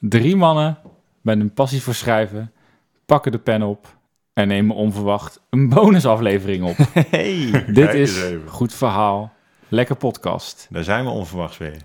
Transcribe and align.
Drie 0.00 0.36
mannen 0.36 0.78
met 1.20 1.40
een 1.40 1.52
passie 1.52 1.82
voor 1.82 1.94
schrijven, 1.94 2.52
pakken 3.06 3.32
de 3.32 3.38
pen 3.38 3.62
op 3.62 3.96
en 4.32 4.48
nemen 4.48 4.76
onverwacht 4.76 5.40
een 5.50 5.68
bonusaflevering 5.68 6.64
op. 6.64 6.76
Hey. 7.10 7.64
Dit 7.72 7.94
is 7.94 8.22
even. 8.22 8.48
Goed 8.48 8.74
Verhaal, 8.74 9.32
Lekker 9.68 9.96
Podcast. 9.96 10.66
Daar 10.70 10.84
zijn 10.84 11.04
we 11.04 11.10
onverwachts 11.10 11.58
weer. 11.58 11.76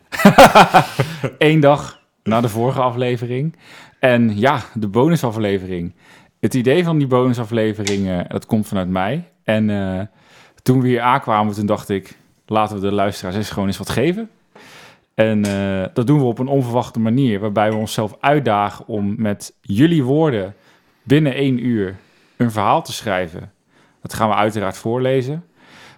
Eén 1.38 1.60
dag 1.60 2.00
na 2.24 2.42
de 2.42 2.50
vorige 2.50 2.82
aflevering. 2.82 3.56
En 4.00 4.38
ja, 4.38 4.64
de 4.74 4.88
bonusaflevering. 4.88 5.94
Het 6.40 6.54
idee 6.54 6.84
van 6.84 6.98
die 6.98 7.08
bonusaflevering, 7.08 8.10
eh, 8.10 8.20
dat 8.28 8.46
komt 8.46 8.68
vanuit 8.68 8.90
mij. 8.90 9.30
En 9.44 9.70
eh, 9.70 10.06
toen 10.62 10.82
we 10.82 10.88
hier 10.88 11.02
aankwamen, 11.02 11.54
toen 11.54 11.66
dacht 11.66 11.90
ik... 11.90 12.18
laten 12.46 12.76
we 12.76 12.82
de 12.82 12.92
luisteraars 12.92 13.36
eens 13.36 13.50
gewoon 13.50 13.68
eens 13.68 13.78
wat 13.78 13.90
geven. 13.90 14.30
En 15.14 15.46
eh, 15.46 15.86
dat 15.94 16.08
doen 16.08 16.20
we 16.20 16.26
op 16.26 16.40
een 16.40 16.48
onverwachte 16.48 17.00
manier... 17.00 17.40
waarbij 17.40 17.70
we 17.70 17.76
onszelf 17.78 18.18
uitdagen 18.20 18.88
om 18.88 19.16
met 19.18 19.54
jullie 19.62 20.04
woorden... 20.04 20.56
binnen 21.04 21.34
één 21.34 21.66
uur 21.66 21.96
een 22.38 22.52
verhaal 22.52 22.82
te 22.84 22.94
schrijven. 22.94 23.52
Dat 24.02 24.14
gaan 24.14 24.30
we 24.30 24.36
uiteraard 24.36 24.78
voorlezen. 24.78 25.44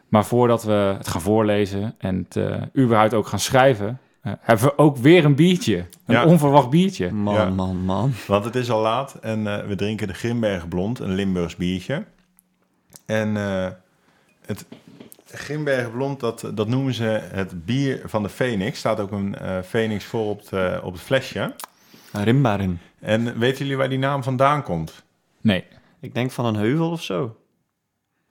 Maar 0.08 0.26
voordat 0.26 0.64
we 0.64 0.94
het 0.98 1.08
gaan 1.08 1.22
voorlezen 1.22 1.96
en 1.98 2.26
het 2.30 2.36
eh, 2.36 2.84
überhaupt 2.84 3.14
ook 3.14 3.28
gaan 3.28 3.40
schrijven... 3.40 4.00
eh, 4.22 4.34
hebben 4.40 4.66
we 4.66 4.78
ook 4.78 4.98
weer 4.98 5.26
een 5.26 5.36
biertje. 5.36 5.78
Een 5.78 6.16
Ja. 6.16 6.26
onverwacht 6.26 6.70
biertje. 6.70 7.12
Man, 7.12 7.34
Ja. 7.34 7.50
man, 7.50 7.78
man. 7.78 8.12
Want 8.28 8.46
het 8.46 8.56
is 8.56 8.72
al 8.72 8.82
laat 8.82 9.14
en 9.22 9.48
eh, 9.48 9.68
we 9.68 9.76
drinken 9.76 10.08
de 10.08 10.14
Grimbergen 10.14 10.68
Blond, 10.70 11.00
een 11.00 11.14
Limburgs 11.16 11.56
biertje. 11.56 12.06
En 13.06 13.38
eh, 13.38 13.68
het 14.46 14.66
Grimbergen 15.36 15.92
Blond, 15.92 16.20
dat, 16.20 16.52
dat 16.54 16.68
noemen 16.68 16.94
ze 16.94 17.20
het 17.32 17.66
bier 17.66 18.02
van 18.06 18.24
de 18.24 18.30
Phoenix. 18.30 18.80
Staat 18.80 19.00
ook 19.00 19.12
een 19.12 19.36
eh 19.36 19.62
Phoenix 19.62 20.06
voor 20.06 20.30
op, 20.30 20.50
het, 20.50 20.82
op 20.82 20.94
het 20.94 21.02
flesje. 21.02 21.54
Rimbaren. 22.12 22.82
En 23.00 23.40
weten 23.40 23.58
jullie 23.58 23.78
waar 23.78 23.90
die 23.90 23.98
naam 23.98 24.24
vandaan 24.24 24.64
komt? 24.64 25.04
Nee. 25.42 25.64
Ik 26.00 26.14
denk 26.14 26.32
van 26.32 26.46
een 26.46 26.56
heuvel 26.56 26.92
of 26.92 27.04
zo. 27.04 27.38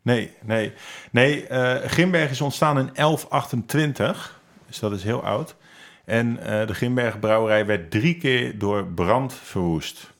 Nee, 0.02 0.32
nee. 0.42 0.72
Nee, 1.10 1.46
eh 1.46 1.90
Grimbergen 1.90 2.30
is 2.30 2.40
ontstaan 2.40 2.78
in 2.78 2.90
1128. 2.94 4.40
Dus 4.66 4.78
dat 4.78 4.92
is 4.92 5.04
heel 5.04 5.24
oud. 5.24 5.56
En 6.04 6.38
eh, 6.38 6.66
de 6.66 6.74
Grimbergen 6.74 7.20
brouwerij 7.20 7.66
werd 7.66 7.90
drie 7.90 8.16
keer 8.16 8.58
door 8.58 8.86
brand 8.86 9.34
verwoest. 9.34 10.12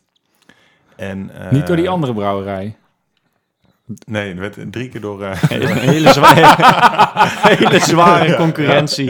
En, 0.97 1.31
eh, 1.31 1.51
Niet 1.51 1.67
door 1.67 1.77
die 1.77 1.89
andere 1.89 2.15
brouwerij. 2.15 2.77
Nee, 4.07 4.29
het 4.29 4.39
werd 4.39 4.73
drie 4.73 4.89
keer 4.89 5.01
door... 5.01 5.23
eh, 5.23 5.43
Een 5.49 5.77
hele 5.79 6.13
zware, 6.13 6.55
hele 7.57 7.79
zware 7.81 8.37
concurrentie. 8.37 9.05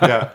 Ja. 0.00 0.32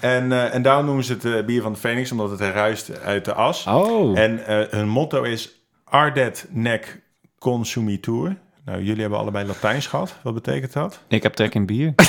En, 0.00 0.32
eh, 0.32 0.54
en 0.54 0.62
daarom 0.62 0.84
noemen 0.86 1.04
ze 1.04 1.12
het 1.12 1.24
eh, 1.24 1.44
bier 1.44 1.62
van 1.62 1.72
de 1.72 1.78
Phoenix, 1.78 2.12
omdat 2.12 2.30
het 2.30 2.40
ruist 2.40 3.00
uit 3.00 3.24
de 3.24 3.32
as. 3.32 3.66
Oh. 3.66 4.18
En 4.18 4.40
hun 4.70 4.88
motto 4.88 5.22
is 5.22 5.52
Ardet 5.84 6.46
nec 6.50 7.00
consumitur. 7.38 8.36
Nou, 8.64 8.82
jullie 8.82 9.00
hebben 9.00 9.18
allebei 9.18 9.46
Latijns 9.46 9.86
gehad. 9.86 10.14
Wat 10.22 10.34
betekent 10.34 10.72
dat? 10.72 11.00
Ik 11.08 11.22
heb 11.22 11.34
trek 11.34 11.54
in 11.54 11.66
bier. 11.66 11.92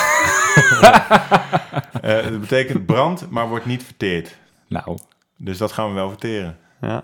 Het 2.02 2.40
betekent 2.40 2.86
brand, 2.86 3.30
maar 3.30 3.48
wordt 3.48 3.66
niet 3.66 3.84
verteerd. 3.84 4.36
Nou, 4.68 4.98
Dus 5.38 5.58
dat 5.58 5.72
gaan 5.72 5.88
we 5.88 5.94
wel 5.94 6.09
verteren. 6.09 6.58
Ja. 6.81 7.03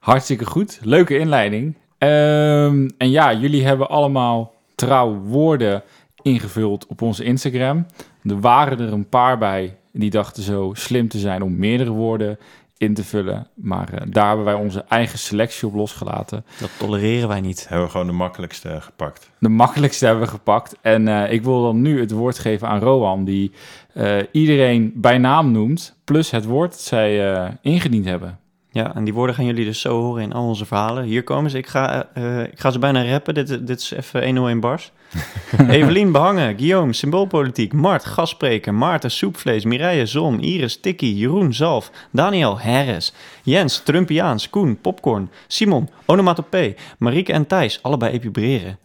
hartstikke 0.00 0.46
goed. 0.46 0.78
Leuke 0.82 1.18
inleiding. 1.18 1.76
Ehm, 1.98 2.88
en 2.98 3.10
ja, 3.10 3.34
jullie 3.34 3.64
hebben 3.64 3.88
allemaal 3.88 4.54
trouw 4.74 5.14
woorden 5.14 5.82
ingevuld 6.22 6.86
op 6.86 7.02
onze 7.02 7.24
Instagram. 7.24 7.86
Er 8.22 8.40
waren 8.40 8.80
er 8.80 8.92
een 8.92 9.08
paar 9.08 9.38
bij 9.38 9.76
die 9.92 10.10
dachten 10.10 10.42
zo 10.42 10.70
slim 10.74 11.08
te 11.08 11.18
zijn 11.18 11.42
om 11.42 11.56
meerdere 11.56 11.90
woorden 11.90 12.38
in 12.78 12.94
te 12.94 13.04
vullen. 13.04 13.46
Maar 13.54 13.92
eh, 13.92 14.06
daar 14.08 14.26
hebben 14.26 14.44
wij 14.44 14.54
onze 14.54 14.84
eigen 14.88 15.18
selectie 15.18 15.68
op 15.68 15.74
losgelaten. 15.74 16.44
Dat 16.60 16.70
tolereren 16.78 17.28
wij 17.28 17.40
niet. 17.40 17.68
Hebben 17.68 17.86
we 17.86 17.92
gewoon 17.92 18.06
de 18.06 18.12
makkelijkste 18.12 18.80
gepakt. 18.80 19.30
De 19.38 19.48
makkelijkste 19.48 20.06
hebben 20.06 20.24
we 20.24 20.30
gepakt. 20.30 20.76
En 20.80 21.08
eh, 21.08 21.32
ik 21.32 21.42
wil 21.42 21.62
dan 21.62 21.82
nu 21.82 22.00
het 22.00 22.10
woord 22.10 22.38
geven 22.38 22.68
aan 22.68 22.80
Rohan, 22.80 23.24
die 23.24 23.52
eh, 23.92 24.16
iedereen 24.32 24.92
bij 24.94 25.18
naam 25.18 25.50
noemt. 25.50 25.96
Plus 26.04 26.30
het 26.30 26.44
woord 26.44 26.70
dat 26.70 26.80
zij 26.80 27.34
eh, 27.34 27.50
ingediend 27.60 28.04
hebben. 28.04 28.38
Ja, 28.76 28.94
en 28.94 29.04
die 29.04 29.14
woorden 29.14 29.34
gaan 29.34 29.44
jullie 29.44 29.64
dus 29.64 29.80
zo 29.80 30.00
horen 30.00 30.22
in 30.22 30.32
al 30.32 30.46
onze 30.46 30.66
verhalen. 30.66 31.04
Hier 31.04 31.22
komen 31.22 31.50
ze. 31.50 31.58
Ik 31.58 31.66
ga, 31.66 32.08
eh, 32.14 32.42
ik 32.42 32.60
ga 32.60 32.70
ze 32.70 32.78
bijna 32.78 33.04
rappen. 33.04 33.34
Dit, 33.34 33.66
dit 33.66 33.80
is 33.80 33.90
even 33.90 34.24
101 34.24 34.60
bars. 34.60 34.92
Evelien 35.68 36.12
Behangen, 36.12 36.56
Guillaume, 36.58 36.92
Symboolpolitiek, 36.92 37.72
Mart, 37.72 38.04
Gastspreker, 38.04 38.74
Maarten, 38.74 39.10
Soepvlees, 39.10 39.64
Mireille, 39.64 40.06
Zon, 40.06 40.40
Iris, 40.40 40.80
Tikkie, 40.80 41.16
Jeroen, 41.16 41.54
Zalf, 41.54 41.90
Daniel, 42.10 42.60
Harris, 42.60 43.12
Jens, 43.42 43.78
Trumpiaans, 43.78 44.50
Koen, 44.50 44.80
Popcorn, 44.80 45.30
Simon, 45.46 45.88
Onomatopee, 46.06 46.76
Marieke 46.98 47.32
en 47.32 47.46
Thijs, 47.46 47.78
allebei 47.82 48.12
epibreren. 48.12 48.78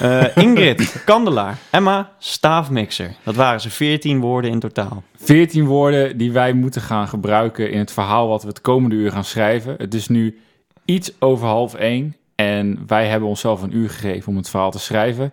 Eh, 0.00 0.24
Ingrid, 0.36 1.02
Kandelaar, 1.04 1.58
Emma, 1.70 2.10
Staafmixer. 2.18 3.14
Dat 3.22 3.34
waren 3.34 3.60
ze 3.60 3.70
14 3.70 4.20
woorden 4.20 4.50
in 4.50 4.58
totaal. 4.60 5.02
14 5.16 5.66
woorden 5.66 6.18
die 6.18 6.32
wij 6.32 6.52
moeten 6.52 6.82
gaan 6.82 7.08
gebruiken 7.08 7.70
in 7.70 7.78
het 7.78 7.92
verhaal 7.92 8.28
wat 8.28 8.42
we 8.42 8.48
het 8.48 8.60
komende 8.60 8.96
uur 8.96 9.10
gaan 9.12 9.24
schrijven. 9.24 9.74
Het 9.78 9.94
is 9.94 10.08
nu 10.08 10.38
iets 10.84 11.12
over 11.18 11.46
half 11.46 11.74
één 11.74 12.16
en 12.34 12.82
wij 12.86 13.06
hebben 13.06 13.28
onszelf 13.28 13.62
een 13.62 13.76
uur 13.76 13.90
gegeven 13.90 14.28
om 14.28 14.36
het 14.36 14.48
verhaal 14.50 14.70
te 14.70 14.78
schrijven. 14.78 15.24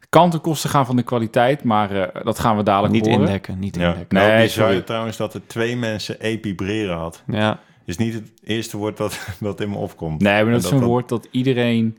Het 0.00 0.08
kan 0.08 0.30
ten 0.30 0.40
koste 0.40 0.68
gaan 0.68 0.86
van 0.86 0.96
de 0.96 1.02
kwaliteit, 1.02 1.64
maar 1.64 1.90
eh, 1.90 2.24
dat 2.24 2.38
gaan 2.38 2.56
we 2.56 2.62
dadelijk 2.62 2.92
Niet 2.92 3.06
horen. 3.06 3.20
indekken, 3.20 3.58
niet 3.58 3.76
Ja. 3.76 3.88
indekken. 3.88 4.18
Nou, 4.18 4.32
Nee, 4.32 4.48
sorry. 4.48 4.80
trouwens 4.80 5.16
dat 5.16 5.34
er 5.34 5.40
twee 5.46 5.76
mensen 5.76 6.20
epibreren 6.20 6.96
had. 6.96 7.22
Ja, 7.26 7.58
Is 7.86 7.96
niet 7.96 8.14
het 8.14 8.30
eerste 8.44 8.76
woord 8.76 8.96
dat, 8.96 9.18
dat 9.40 9.60
in 9.60 9.70
me 9.70 9.76
opkomt. 9.76 10.20
Nee, 10.20 10.42
maar 10.42 10.52
dat 10.52 10.62
is 10.62 10.68
zo'n 10.68 10.78
dat- 10.78 10.88
woord 10.88 11.08
dat 11.08 11.28
iedereen... 11.30 11.98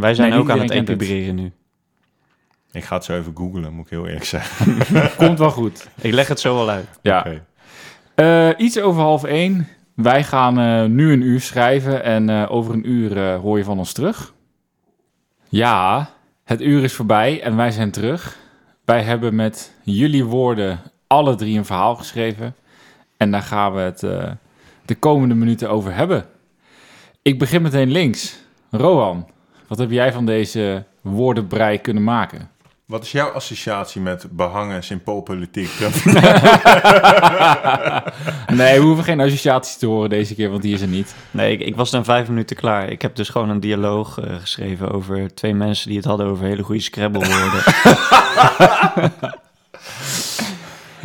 wij 0.00 0.14
zijn 0.14 0.30
Nee, 0.30 0.38
ook 0.38 0.50
aan 0.50 0.60
het 0.60 0.70
epibreren 0.70 1.34
nu. 1.34 1.52
Ik 2.72 2.84
ga 2.84 2.94
het 2.94 3.04
zo 3.04 3.18
even 3.18 3.36
googlen, 3.36 3.72
moet 3.72 3.84
ik 3.84 3.90
heel 3.90 4.06
eerlijk 4.06 4.24
zeggen. 4.24 4.76
Komt 5.26 5.38
wel 5.38 5.50
goed. 5.50 5.88
Ik 6.00 6.12
leg 6.12 6.28
het 6.28 6.40
zo 6.40 6.54
wel 6.54 6.70
uit. 6.70 6.88
Ja. 7.02 7.18
Oké. 7.18 7.44
Eh, 8.14 8.48
iets 8.66 8.80
over 8.80 9.02
half 9.02 9.24
één. 9.24 9.68
Wij 9.94 10.24
gaan 10.24 10.58
eh, 10.58 10.84
nu 10.84 11.12
een 11.12 11.22
uur 11.22 11.40
schrijven 11.40 12.02
en 12.02 12.28
eh, 12.28 12.50
over 12.50 12.74
een 12.74 12.90
uur 12.90 13.16
eh, 13.16 13.40
hoor 13.40 13.58
je 13.58 13.64
van 13.64 13.78
ons 13.78 13.92
terug. 13.92 14.32
Ja, 15.48 16.10
het 16.44 16.60
uur 16.60 16.82
is 16.82 16.92
voorbij 16.92 17.42
en 17.42 17.56
wij 17.56 17.70
zijn 17.70 17.90
terug. 17.90 18.38
Wij 18.84 19.02
hebben 19.02 19.34
met 19.34 19.72
jullie 19.82 20.24
woorden 20.24 20.80
alle 21.06 21.34
drie 21.34 21.58
een 21.58 21.64
verhaal 21.64 21.96
geschreven. 21.96 22.54
En 23.16 23.30
daar 23.30 23.42
gaan 23.42 23.74
we 23.74 23.80
het 23.80 24.02
eh, 24.02 24.30
de 24.84 24.94
komende 24.94 25.34
minuten 25.34 25.70
over 25.70 25.94
hebben. 25.94 26.26
Ik 27.22 27.38
begin 27.38 27.62
meteen 27.62 27.90
links. 27.90 28.38
Rohan, 28.70 29.28
wat 29.70 29.78
heb 29.78 29.90
jij 29.90 30.12
van 30.12 30.26
deze 30.26 30.84
woordenbrei 31.00 31.80
kunnen 31.80 32.04
maken? 32.04 32.50
Wat 32.86 33.02
is 33.04 33.12
jouw 33.12 33.28
associatie 33.28 34.00
met 34.00 34.26
behangen, 34.30 34.84
symboolpolitiek? 34.84 35.70
Nee, 38.46 38.78
we 38.78 38.84
hoeven 38.84 39.04
geen 39.04 39.20
associaties 39.20 39.76
te 39.76 39.86
horen 39.86 40.10
deze 40.10 40.34
keer, 40.34 40.50
want 40.50 40.62
die 40.62 40.74
is 40.74 40.80
er 40.80 40.88
niet. 40.88 41.14
Nee, 41.30 41.52
ik, 41.52 41.60
ik 41.60 41.76
was 41.76 41.90
dan 41.90 42.04
vijf 42.04 42.28
minuten 42.28 42.56
klaar. 42.56 42.88
Ik 42.88 43.02
heb 43.02 43.16
dus 43.16 43.28
gewoon 43.28 43.48
een 43.48 43.60
dialoog 43.60 44.18
eh, 44.18 44.34
geschreven 44.40 44.90
over 44.90 45.34
twee 45.34 45.54
mensen 45.54 45.88
die 45.88 45.96
het 45.96 46.06
hadden 46.06 46.26
over 46.26 46.44
hele 46.44 46.62
goede 46.62 46.80
Scrabble-woorden. 46.80 47.62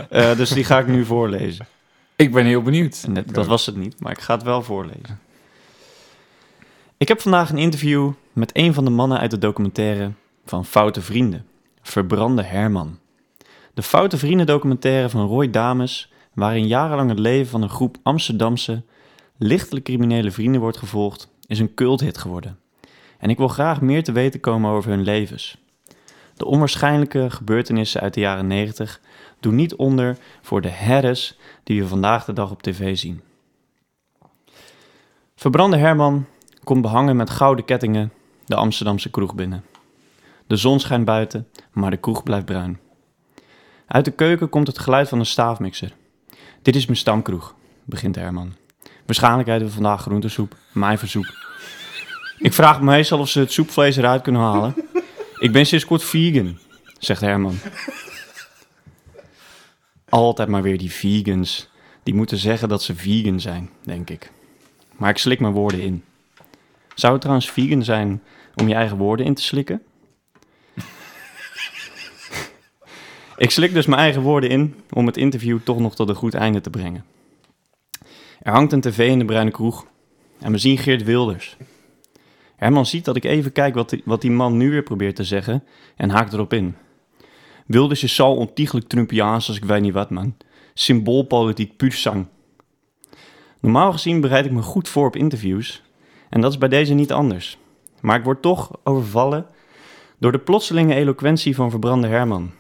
Eh, 0.10 0.38
dus 0.38 0.50
die 0.50 0.64
ga 0.64 0.80
ik 0.80 0.88
nu 0.88 1.06
voorlezen. 1.06 1.66
Ik 2.16 2.32
ben 2.32 2.46
heel 2.46 2.62
benieuwd. 2.62 3.04
En 3.08 3.14
dat, 3.14 3.34
dat 3.34 3.46
was 3.46 3.66
het 3.66 3.76
niet, 3.76 4.00
maar 4.00 4.12
ik 4.12 4.20
ga 4.20 4.34
het 4.34 4.44
wel 4.44 4.62
voorlezen. 4.62 5.20
Ik 6.98 7.08
heb 7.08 7.22
vandaag 7.22 7.50
een 7.50 7.58
interview 7.58 8.12
met 8.34 8.58
een 8.58 8.74
van 8.74 8.86
de 8.86 8.90
mannen 8.90 9.20
uit 9.20 9.32
de 9.32 9.38
documentaire 9.38 10.12
van 10.46 10.66
Foute 10.66 11.02
Vrienden, 11.02 11.46
Verbrande 11.82 12.44
Herman. 12.44 13.00
De 13.74 13.82
Foute 13.82 14.18
Vrienden 14.18 14.46
documentaire 14.46 15.10
van 15.10 15.28
Roy 15.28 15.50
Dames, 15.50 16.12
waarin 16.34 16.68
jarenlang 16.68 17.10
het 17.10 17.20
leven 17.20 17.48
van 17.48 17.62
een 17.62 17.70
groep 17.70 17.98
Amsterdamse, 18.04 18.84
lichtelijk 19.38 19.86
criminele 19.86 20.32
vrienden 20.32 20.62
wordt 20.62 20.78
gevolgd, 20.78 21.30
is 21.48 21.60
een 21.60 21.74
culthit 21.74 22.18
geworden. 22.18 22.60
En 23.18 23.30
ik 23.30 23.38
wil 23.38 23.48
graag 23.48 23.82
meer 23.82 24.04
te 24.04 24.12
weten 24.12 24.40
komen 24.40 24.72
over 24.72 24.92
hun 24.92 25.04
levens. 25.04 25.58
De 26.36 26.46
onwaarschijnlijke 26.46 27.30
gebeurtenissen 27.30 28.02
uit 28.02 28.14
de 28.14 28.20
jaren 28.20 28.48
90 28.48 29.02
doen 29.40 29.56
niet 29.56 29.76
onder 29.76 30.18
voor 30.42 30.62
de 30.62 30.70
herres 30.70 31.38
die 31.64 31.82
we 31.82 31.88
vandaag 31.88 32.26
de 32.26 32.34
dag 32.34 32.52
op 32.52 32.62
tv 32.62 32.98
zien. 32.98 33.22
Verbrande 35.36 35.78
Herman 35.78 36.26
komt 36.66 36.82
behangen 36.82 37.16
met 37.16 37.30
gouden 37.30 37.66
kettingen 37.66 38.12
de 38.46 38.56
Amsterdamse 38.56 39.10
kroeg 39.10 39.36
binnen. 39.36 39.64
De 40.48 40.56
zon 40.56 40.80
schijnt 40.80 41.06
buiten, 41.06 41.48
maar 41.72 41.92
de 41.92 41.98
kroeg 41.98 42.24
blijft 42.24 42.46
bruin. 42.46 42.80
Uit 43.88 44.06
de 44.06 44.12
keuken 44.12 44.50
komt 44.50 44.68
het 44.68 44.80
geluid 44.80 45.10
van 45.10 45.20
een 45.20 45.26
staafmixer. 45.26 45.94
Dit 46.62 46.76
is 46.76 46.86
mijn 46.86 46.98
stamkroeg, 46.98 47.56
begint 47.84 48.16
Herman. 48.16 48.54
Waarschijnlijk 49.06 49.48
eten 49.48 49.66
we 49.66 49.72
vandaag 49.72 50.02
groentesoep, 50.02 50.56
mijn 50.72 50.98
verzoek. 50.98 51.34
Ik 52.38 52.54
vraag 52.54 52.80
me 52.80 52.86
meestal 52.86 53.20
of 53.20 53.30
ze 53.30 53.40
het 53.40 53.52
soepvlees 53.52 53.96
eruit 53.96 54.22
kunnen 54.22 54.42
halen. 54.42 54.76
Ik 55.40 55.52
ben 55.52 55.66
sinds 55.66 55.86
kort 55.86 56.04
vegan, 56.04 56.58
zegt 57.00 57.22
Herman. 57.22 57.58
Altijd 60.10 60.48
maar 60.48 60.62
weer 60.62 60.78
die 60.78 60.92
vegans. 60.92 61.70
Die 62.04 62.14
moeten 62.14 62.38
zeggen 62.38 62.70
dat 62.70 62.84
ze 62.84 62.96
vegan 62.96 63.40
zijn, 63.40 63.70
denk 63.84 64.10
ik. 64.10 64.32
Maar 64.92 65.10
ik 65.10 65.18
slik 65.18 65.40
mijn 65.40 65.54
woorden 65.54 65.82
in. 65.82 66.04
Zou 66.96 67.12
het 67.12 67.22
trouwens 67.22 67.52
vegan 67.52 67.84
zijn 67.84 68.24
om 68.56 68.68
je 68.68 68.74
eigen 68.74 68.98
woorden 68.98 69.26
in 69.26 69.34
te 69.34 69.42
slikken? 69.42 69.82
ik 73.38 73.52
slik 73.52 73.74
dus 73.74 73.86
mijn 73.86 74.02
eigen 74.02 74.22
woorden 74.22 74.50
in 74.50 74.76
om 74.94 75.06
het 75.06 75.18
interview 75.18 75.60
toch 75.64 75.80
nog 75.80 75.96
tot 75.96 76.10
een 76.10 76.16
goed 76.16 76.34
einde 76.34 76.62
te 76.62 76.70
brengen. 76.70 77.06
Er 78.42 78.52
hangt 78.54 78.72
een 78.72 78.82
tv 78.82 79.10
in 79.10 79.20
de 79.20 79.26
bruine 79.26 79.52
kroeg 79.52 79.86
en 80.40 80.52
we 80.52 80.58
zien 80.58 80.78
Geert 80.78 81.04
Wilders. 81.04 81.58
Herman 82.56 82.86
ziet 82.86 83.06
dat 83.06 83.16
ik 83.16 83.24
even 83.24 83.52
kijk 83.52 83.76
wat 83.76 83.90
die, 83.90 84.02
wat 84.06 84.22
die 84.22 84.32
man 84.32 84.58
nu 84.58 84.70
weer 84.70 84.84
probeert 84.84 85.16
te 85.16 85.24
zeggen 85.24 85.64
en 85.96 86.10
haakt 86.10 86.34
erop 86.34 86.54
in. 86.54 86.76
Wilders 87.66 88.04
is 88.04 88.16
zo 88.16 88.28
ontiegelijk 88.28 88.88
Trumpiaans 88.88 89.48
als 89.48 89.58
ik 89.58 89.66
weet 89.66 89.82
niet 89.82 89.94
wat, 89.94 90.10
man. 90.10 90.36
Symboolpolitiek 90.74 91.78
puur 91.78 91.94
zang. 91.94 92.28
Normaal 93.60 93.92
gezien 93.92 94.22
bereid 94.22 94.46
ik 94.46 94.52
me 94.52 94.62
goed 94.62 94.90
voor 94.90 95.08
op 95.08 95.16
interviews 95.16 95.84
en 96.36 96.42
dat 96.42 96.52
is 96.52 96.58
bij 96.58 96.70
deze 96.70 96.94
niet 96.94 97.12
anders. 97.12 97.58
Maar 98.02 98.18
ik 98.18 98.24
word 98.24 98.42
toch 98.42 98.72
overvallen 98.84 99.46
door 100.18 100.32
de 100.32 100.40
plotselinge 100.40 100.96
eloquentie 100.96 101.56
van 101.56 101.70
verbrande 101.70 102.08
Herman. 102.08 102.52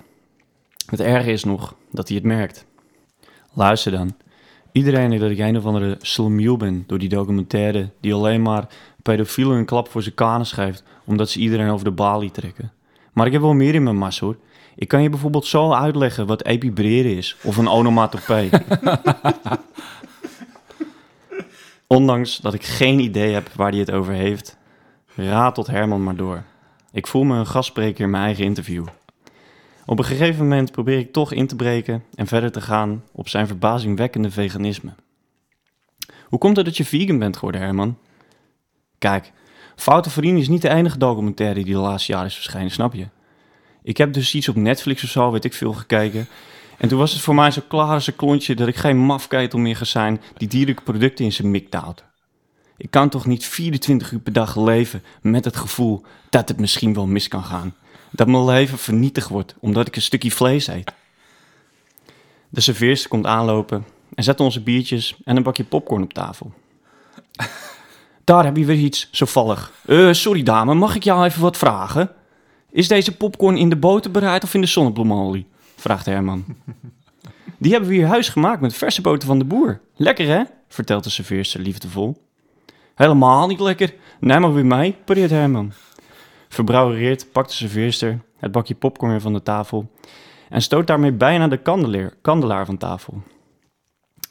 Het 0.85 0.99
erge 0.99 1.31
is 1.31 1.43
nog 1.43 1.75
dat 1.91 2.07
hij 2.07 2.17
het 2.17 2.25
merkt. 2.25 2.65
Luister 3.53 3.91
dan. 3.91 4.15
Iedereen 4.71 5.09
denkt 5.09 5.23
dat 5.23 5.31
ik 5.31 5.39
een 5.39 5.57
of 5.57 5.65
andere 5.65 5.95
slamiel 5.99 6.57
ben 6.57 6.83
door 6.87 6.97
die 6.97 7.09
documentaire 7.09 7.89
die 7.99 8.13
alleen 8.13 8.41
maar 8.41 8.67
pedofielen 9.01 9.57
een 9.57 9.65
klap 9.65 9.89
voor 9.89 10.01
zijn 10.01 10.15
kanen 10.15 10.45
schrijft 10.45 10.83
omdat 11.05 11.29
ze 11.29 11.39
iedereen 11.39 11.69
over 11.69 11.85
de 11.85 11.91
balie 11.91 12.31
trekken. 12.31 12.71
Maar 13.13 13.25
ik 13.25 13.31
heb 13.31 13.41
wel 13.41 13.53
meer 13.53 13.75
in 13.75 13.83
mijn 13.83 13.97
mas 13.97 14.19
hoor. 14.19 14.37
Ik 14.75 14.87
kan 14.87 15.01
je 15.01 15.09
bijvoorbeeld 15.09 15.45
zo 15.45 15.71
uitleggen 15.71 16.27
wat 16.27 16.43
epibreren 16.43 17.17
is 17.17 17.37
of 17.43 17.57
een 17.57 17.67
onomatopee. 17.67 18.49
Ondanks 21.87 22.37
dat 22.37 22.53
ik 22.53 22.63
geen 22.63 22.99
idee 22.99 23.33
heb 23.33 23.49
waar 23.53 23.69
hij 23.69 23.79
het 23.79 23.91
over 23.91 24.13
heeft, 24.13 24.57
ratelt 25.15 25.67
Herman 25.67 26.03
maar 26.03 26.15
door. 26.15 26.43
Ik 26.91 27.07
voel 27.07 27.23
me 27.23 27.37
een 27.37 27.47
gastspreker 27.47 28.03
in 28.03 28.09
mijn 28.09 28.23
eigen 28.23 28.43
interview. 28.43 28.85
Op 29.85 29.99
een 29.99 30.05
gegeven 30.05 30.43
moment 30.43 30.71
probeer 30.71 30.97
ik 30.97 31.13
toch 31.13 31.31
in 31.31 31.47
te 31.47 31.55
breken 31.55 32.03
en 32.15 32.27
verder 32.27 32.51
te 32.51 32.61
gaan 32.61 33.03
op 33.11 33.29
zijn 33.29 33.47
verbazingwekkende 33.47 34.31
veganisme. 34.31 34.93
Hoe 36.27 36.39
komt 36.39 36.55
het 36.55 36.65
dat 36.65 36.77
je 36.77 36.85
vegan 36.85 37.19
bent 37.19 37.35
geworden, 37.35 37.61
Herman? 37.61 37.97
Kijk, 38.97 39.31
Foute 39.75 40.09
Vrienden 40.09 40.41
is 40.41 40.47
niet 40.47 40.61
de 40.61 40.69
enige 40.69 40.97
documentaire 40.97 41.63
die 41.63 41.73
de 41.73 41.79
laatste 41.79 42.11
jaren 42.11 42.27
is 42.27 42.35
verschenen, 42.35 42.71
snap 42.71 42.93
je? 42.93 43.07
Ik 43.83 43.97
heb 43.97 44.13
dus 44.13 44.35
iets 44.35 44.49
op 44.49 44.55
Netflix 44.55 45.03
of 45.03 45.09
zo, 45.09 45.31
weet 45.31 45.45
ik 45.45 45.53
veel, 45.53 45.73
gekeken. 45.73 46.27
En 46.77 46.87
toen 46.87 46.99
was 46.99 47.11
het 47.11 47.21
voor 47.21 47.35
mij 47.35 47.51
zo 47.51 47.61
klaar 47.67 47.93
als 47.93 48.07
een 48.07 48.15
klontje 48.15 48.55
dat 48.55 48.67
ik 48.67 48.75
geen 48.75 48.97
mafkeitel 48.97 49.59
meer 49.59 49.75
ga 49.75 49.85
zijn 49.85 50.21
die 50.37 50.47
dierlijke 50.47 50.83
producten 50.83 51.25
in 51.25 51.33
zijn 51.33 51.51
mik 51.51 51.73
houdt. 51.73 52.03
Ik 52.77 52.91
kan 52.91 53.09
toch 53.09 53.25
niet 53.25 53.45
24 53.45 54.11
uur 54.11 54.19
per 54.19 54.33
dag 54.33 54.57
leven 54.57 55.03
met 55.21 55.45
het 55.45 55.55
gevoel 55.55 56.03
dat 56.29 56.47
het 56.47 56.59
misschien 56.59 56.93
wel 56.93 57.05
mis 57.05 57.27
kan 57.27 57.43
gaan. 57.43 57.75
Dat 58.11 58.27
mijn 58.27 58.45
leven 58.45 58.77
vernietigd 58.77 59.29
wordt 59.29 59.55
omdat 59.59 59.87
ik 59.87 59.95
een 59.95 60.01
stukje 60.01 60.31
vlees 60.31 60.67
eet. 60.67 60.91
De 62.49 62.61
serveerster 62.61 63.09
komt 63.09 63.25
aanlopen 63.25 63.85
en 64.15 64.23
zet 64.23 64.39
onze 64.39 64.61
biertjes 64.61 65.15
en 65.23 65.37
een 65.37 65.43
bakje 65.43 65.63
popcorn 65.63 66.03
op 66.03 66.13
tafel. 66.13 66.53
Daar 68.23 68.43
heb 68.43 68.57
je 68.57 68.65
weer 68.65 68.77
iets, 68.77 69.07
zo 69.11 69.25
vallig. 69.25 69.71
Eh, 69.85 70.11
sorry 70.11 70.43
dame, 70.43 70.73
mag 70.73 70.95
ik 70.95 71.03
jou 71.03 71.25
even 71.25 71.41
wat 71.41 71.57
vragen? 71.57 72.11
Is 72.71 72.87
deze 72.87 73.15
popcorn 73.15 73.57
in 73.57 73.69
de 73.69 73.75
boter 73.75 74.11
bereid 74.11 74.43
of 74.43 74.53
in 74.53 74.61
de 74.61 74.67
zonnebloemolie? 74.67 75.47
Vraagt 75.85 76.05
Herman. 76.05 76.45
Die 77.57 77.71
hebben 77.71 77.89
we 77.89 77.95
hier 77.95 78.07
huis 78.07 78.29
gemaakt 78.29 78.61
met 78.61 78.73
verse 78.73 79.01
boter 79.01 79.27
van 79.27 79.39
de 79.39 79.45
boer. 79.45 79.81
Lekker 79.95 80.27
hè? 80.27 80.43
Vertelt 80.67 81.03
de 81.03 81.09
serveerster 81.09 81.59
liefdevol. 81.59 82.21
Helemaal 82.95 83.47
niet 83.47 83.59
lekker. 83.59 83.93
Neem 84.19 84.41
maar 84.41 84.53
weer 84.53 84.65
mee, 84.65 84.95
pareert 85.05 85.29
Herman. 85.29 85.71
Verbrouwereerd 86.49 87.31
pakt 87.31 87.49
de 87.49 87.55
serveerster 87.55 88.19
het 88.37 88.51
bakje 88.51 88.75
popcorn 88.75 89.21
van 89.21 89.33
de 89.33 89.43
tafel 89.43 89.91
en 90.49 90.61
stoot 90.61 90.87
daarmee 90.87 91.11
bijna 91.11 91.47
de 91.47 91.61
kandelaar, 92.21 92.65
van 92.65 92.77
tafel. 92.77 93.23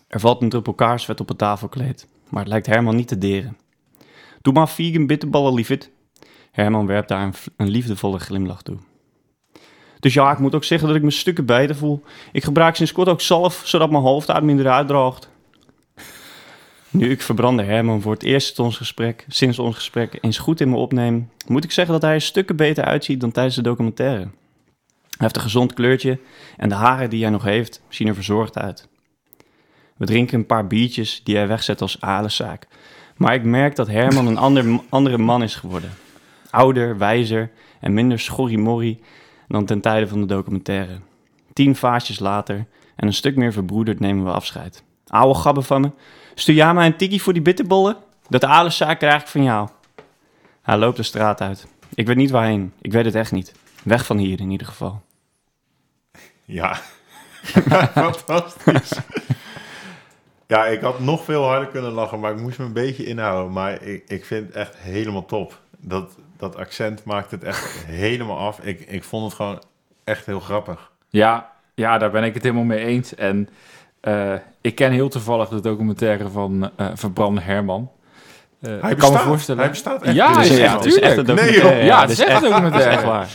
Er 0.09 0.21
valt 0.21 0.43
een 0.43 0.49
druppel 0.49 0.75
kaarsvet 0.75 1.21
op 1.21 1.29
het 1.29 1.39
tafelkleed, 1.39 2.09
maar 2.29 2.41
het 2.41 2.51
lijkt 2.51 2.67
Herman 2.67 2.97
niet 2.97 3.09
te 3.09 3.19
deren. 3.19 3.57
Doe 4.43 4.53
maar 4.53 4.69
vegan 4.69 5.07
bitterballen, 5.07 5.55
liefit. 5.55 5.91
Herman 6.51 6.87
werpt 6.87 7.09
daar 7.09 7.35
een 7.57 7.69
liefdevolle 7.69 8.19
glimlach 8.19 8.63
toe. 8.63 8.77
Dus 10.05 10.15
ja, 10.15 10.33
ik 10.33 10.39
moet 10.39 10.55
ook 10.55 10.65
zeggen 10.65 10.89
dat 10.89 10.97
ik 10.97 11.03
me 11.03 11.11
stukken 11.11 11.47
beter 11.47 11.77
voel. 11.77 12.03
Ik 12.33 12.45
gebruik 12.45 12.77
sinds 12.77 12.93
kort 12.93 13.09
ook 13.09 13.21
zalf, 13.21 13.63
zodat 13.65 13.91
mijn 13.91 14.03
hoofd 14.03 14.31
uit 14.31 14.45
minder 14.45 14.69
uitdroogt. 14.69 15.29
Nu 16.91 17.11
ik 17.11 17.23
verbrande 17.23 17.63
Herman 17.63 18.01
voor 18.01 18.13
het 18.13 18.23
eerst 18.23 18.59
ons 18.59 18.77
gesprek, 18.77 19.25
sinds 19.29 19.59
ons 19.59 19.75
gesprek 19.75 20.19
eens 20.21 20.39
goed 20.39 20.61
in 20.61 20.71
me 20.71 20.77
opneem, 20.77 21.31
moet 21.47 21.65
ik 21.65 21.73
zeggen 21.73 21.93
dat 21.93 22.03
hij 22.03 22.15
er 22.15 22.21
stukken 22.21 22.57
beter 22.57 22.85
uitziet 22.85 23.21
dan 23.21 23.33
tijdens 23.33 23.55
de 23.55 23.63
documentaire. 23.63 24.21
Hij 24.21 24.31
heeft 25.17 25.37
een 25.37 25.43
gezond 25.43 25.73
kleurtje 25.73 26.19
en 26.57 26.69
de 26.69 26.75
haren 26.75 27.11
die 27.11 27.23
hij 27.23 27.31
nog 27.31 27.43
heeft 27.43 27.83
zien 27.89 28.09
er 28.09 28.15
verzorgd 28.15 28.59
uit. 28.59 28.89
We 29.97 30.07
drinken 30.07 30.39
een 30.39 30.47
paar 30.47 30.67
biertjes 30.67 31.21
die 31.25 31.37
hij 31.37 31.49
wegzet 31.49 31.81
als 31.81 32.01
alenzaak. 32.01 32.67
Maar 33.17 33.35
ik 33.35 33.45
merk 33.45 33.77
dat 33.77 33.87
Herman 33.87 34.27
een 34.27 34.39
ander, 34.39 34.81
andere 34.89 35.19
man 35.19 35.43
is 35.43 35.55
geworden. 35.55 35.91
Ouder, 36.51 36.99
wijzer 36.99 37.51
en 37.81 37.95
minder 37.95 38.19
schorrimorrie 38.19 39.01
dan 39.55 39.65
ten 39.65 39.81
tijde 39.81 40.09
van 40.09 40.21
de 40.21 40.27
documentaire. 40.27 40.99
Tien 41.53 41.77
vaasjes 41.77 42.19
later 42.19 42.67
en 42.97 43.07
een 43.07 43.15
stuk 43.15 43.37
meer 43.37 43.53
verbroederd 43.53 44.01
nemen 44.01 44.25
we 44.25 44.31
afscheid. 44.31 44.83
Oude 45.07 45.39
gabber 45.39 45.63
van 45.63 45.81
me, 45.81 45.91
stuur 46.35 46.55
jij 46.55 46.75
mij 46.75 46.87
een 46.87 46.97
tikkie 46.97 47.23
voor 47.23 47.33
die 47.33 47.43
bitterbollen? 47.43 47.97
Dat 48.29 48.45
alenzaak 48.45 48.99
krijg 48.99 49.23
ik 49.23 49.29
van 49.29 49.43
jou. 49.43 49.69
Hij 50.63 50.77
loopt 50.77 50.97
de 50.97 51.03
straat 51.03 51.41
uit. 51.41 51.67
Ik 51.95 52.07
weet 52.07 52.17
niet 52.17 52.31
waarheen. 52.31 52.73
Ik 52.81 52.93
weet 52.93 53.05
het 53.05 53.15
echt 53.15 53.33
niet. 53.33 53.53
Weg 53.83 54.07
van 54.07 54.19
hier 54.19 54.41
in 54.41 54.51
ieder 54.51 54.67
geval. 54.67 55.03
Ja, 56.45 56.81
ja, 60.47 60.67
ik 60.67 60.81
had 60.81 61.01
nog 61.01 61.25
veel 61.25 61.45
harder 61.45 61.69
kunnen 61.69 61.93
lachen, 61.93 62.21
maar 62.21 62.33
ik 62.33 62.41
moest 62.41 62.59
me 62.59 62.65
een 62.65 62.73
beetje 62.73 63.05
inhouden. 63.05 63.53
Maar 63.53 63.83
ik, 63.83 64.05
ik 64.07 64.25
vind 64.25 64.47
het 64.47 64.57
echt 64.57 64.77
helemaal 64.77 65.25
top. 65.25 65.63
Dat, 65.85 66.15
dat 66.37 66.57
accent 66.57 67.05
maakt 67.05 67.31
het 67.31 67.45
echt 67.45 67.85
helemaal 67.87 68.39
af. 68.39 68.59
Ik, 68.61 68.81
ik 68.81 69.05
vond 69.05 69.25
het 69.25 69.35
gewoon 69.35 69.63
echt 70.05 70.27
heel 70.27 70.41
grappig. 70.41 70.91
Ja, 71.09 71.51
ja, 71.75 71.99
daar 71.99 72.11
ben 72.11 72.25
ik 72.25 72.35
het 72.35 72.43
helemaal 72.43 72.65
mee 72.65 72.85
eens. 72.85 73.15
En 73.15 73.49
eh, 74.01 74.33
ik 74.61 74.75
ken 74.75 74.93
heel 74.93 75.09
toevallig 75.09 75.49
de 75.49 75.61
documentaire 75.61 76.29
van 76.29 76.71
eh 76.77 76.87
Verbrande 76.95 77.41
Herman. 77.41 77.91
Eh, 78.61 78.71
Hij 78.71 78.77
ik 78.77 78.81
kan 78.81 78.91
me 78.91 78.97
bestaat. 78.99 79.23
voorstellen. 79.23 79.61
Hij 79.61 79.71
bestaat 79.71 80.03
echt. 80.03 80.15
Ja, 80.15 80.41
is 80.41 80.57
ja, 80.57 80.65
echt- 80.65 80.75
het 80.75 80.85
is 80.85 80.99
echt 80.99 81.17
een. 81.17 81.25
Nee, 81.25 81.35
documentaire. 81.37 81.85
Ja, 81.85 82.01
het 82.01 82.11
is 82.11 82.25
echt 82.25 82.43
een 82.43 82.51
documentaire. 82.51 82.91
echt 82.91 83.03
waar. 83.05 83.29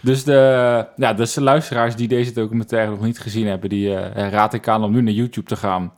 Dus 0.00 0.24
de, 0.24 0.86
ja, 0.96 1.12
dus 1.14 1.32
de 1.34 1.40
luisteraars 1.42 1.96
die 1.96 2.08
deze 2.08 2.32
documentaire 2.32 2.90
nog 2.90 3.00
niet 3.00 3.18
gezien 3.18 3.46
hebben, 3.46 3.68
die 3.68 3.96
eh, 3.96 4.28
raad 4.30 4.54
ik 4.54 4.68
aan 4.68 4.84
om 4.84 4.92
nu 4.92 5.02
naar 5.02 5.12
YouTube 5.12 5.46
te 5.48 5.56
gaan. 5.56 5.92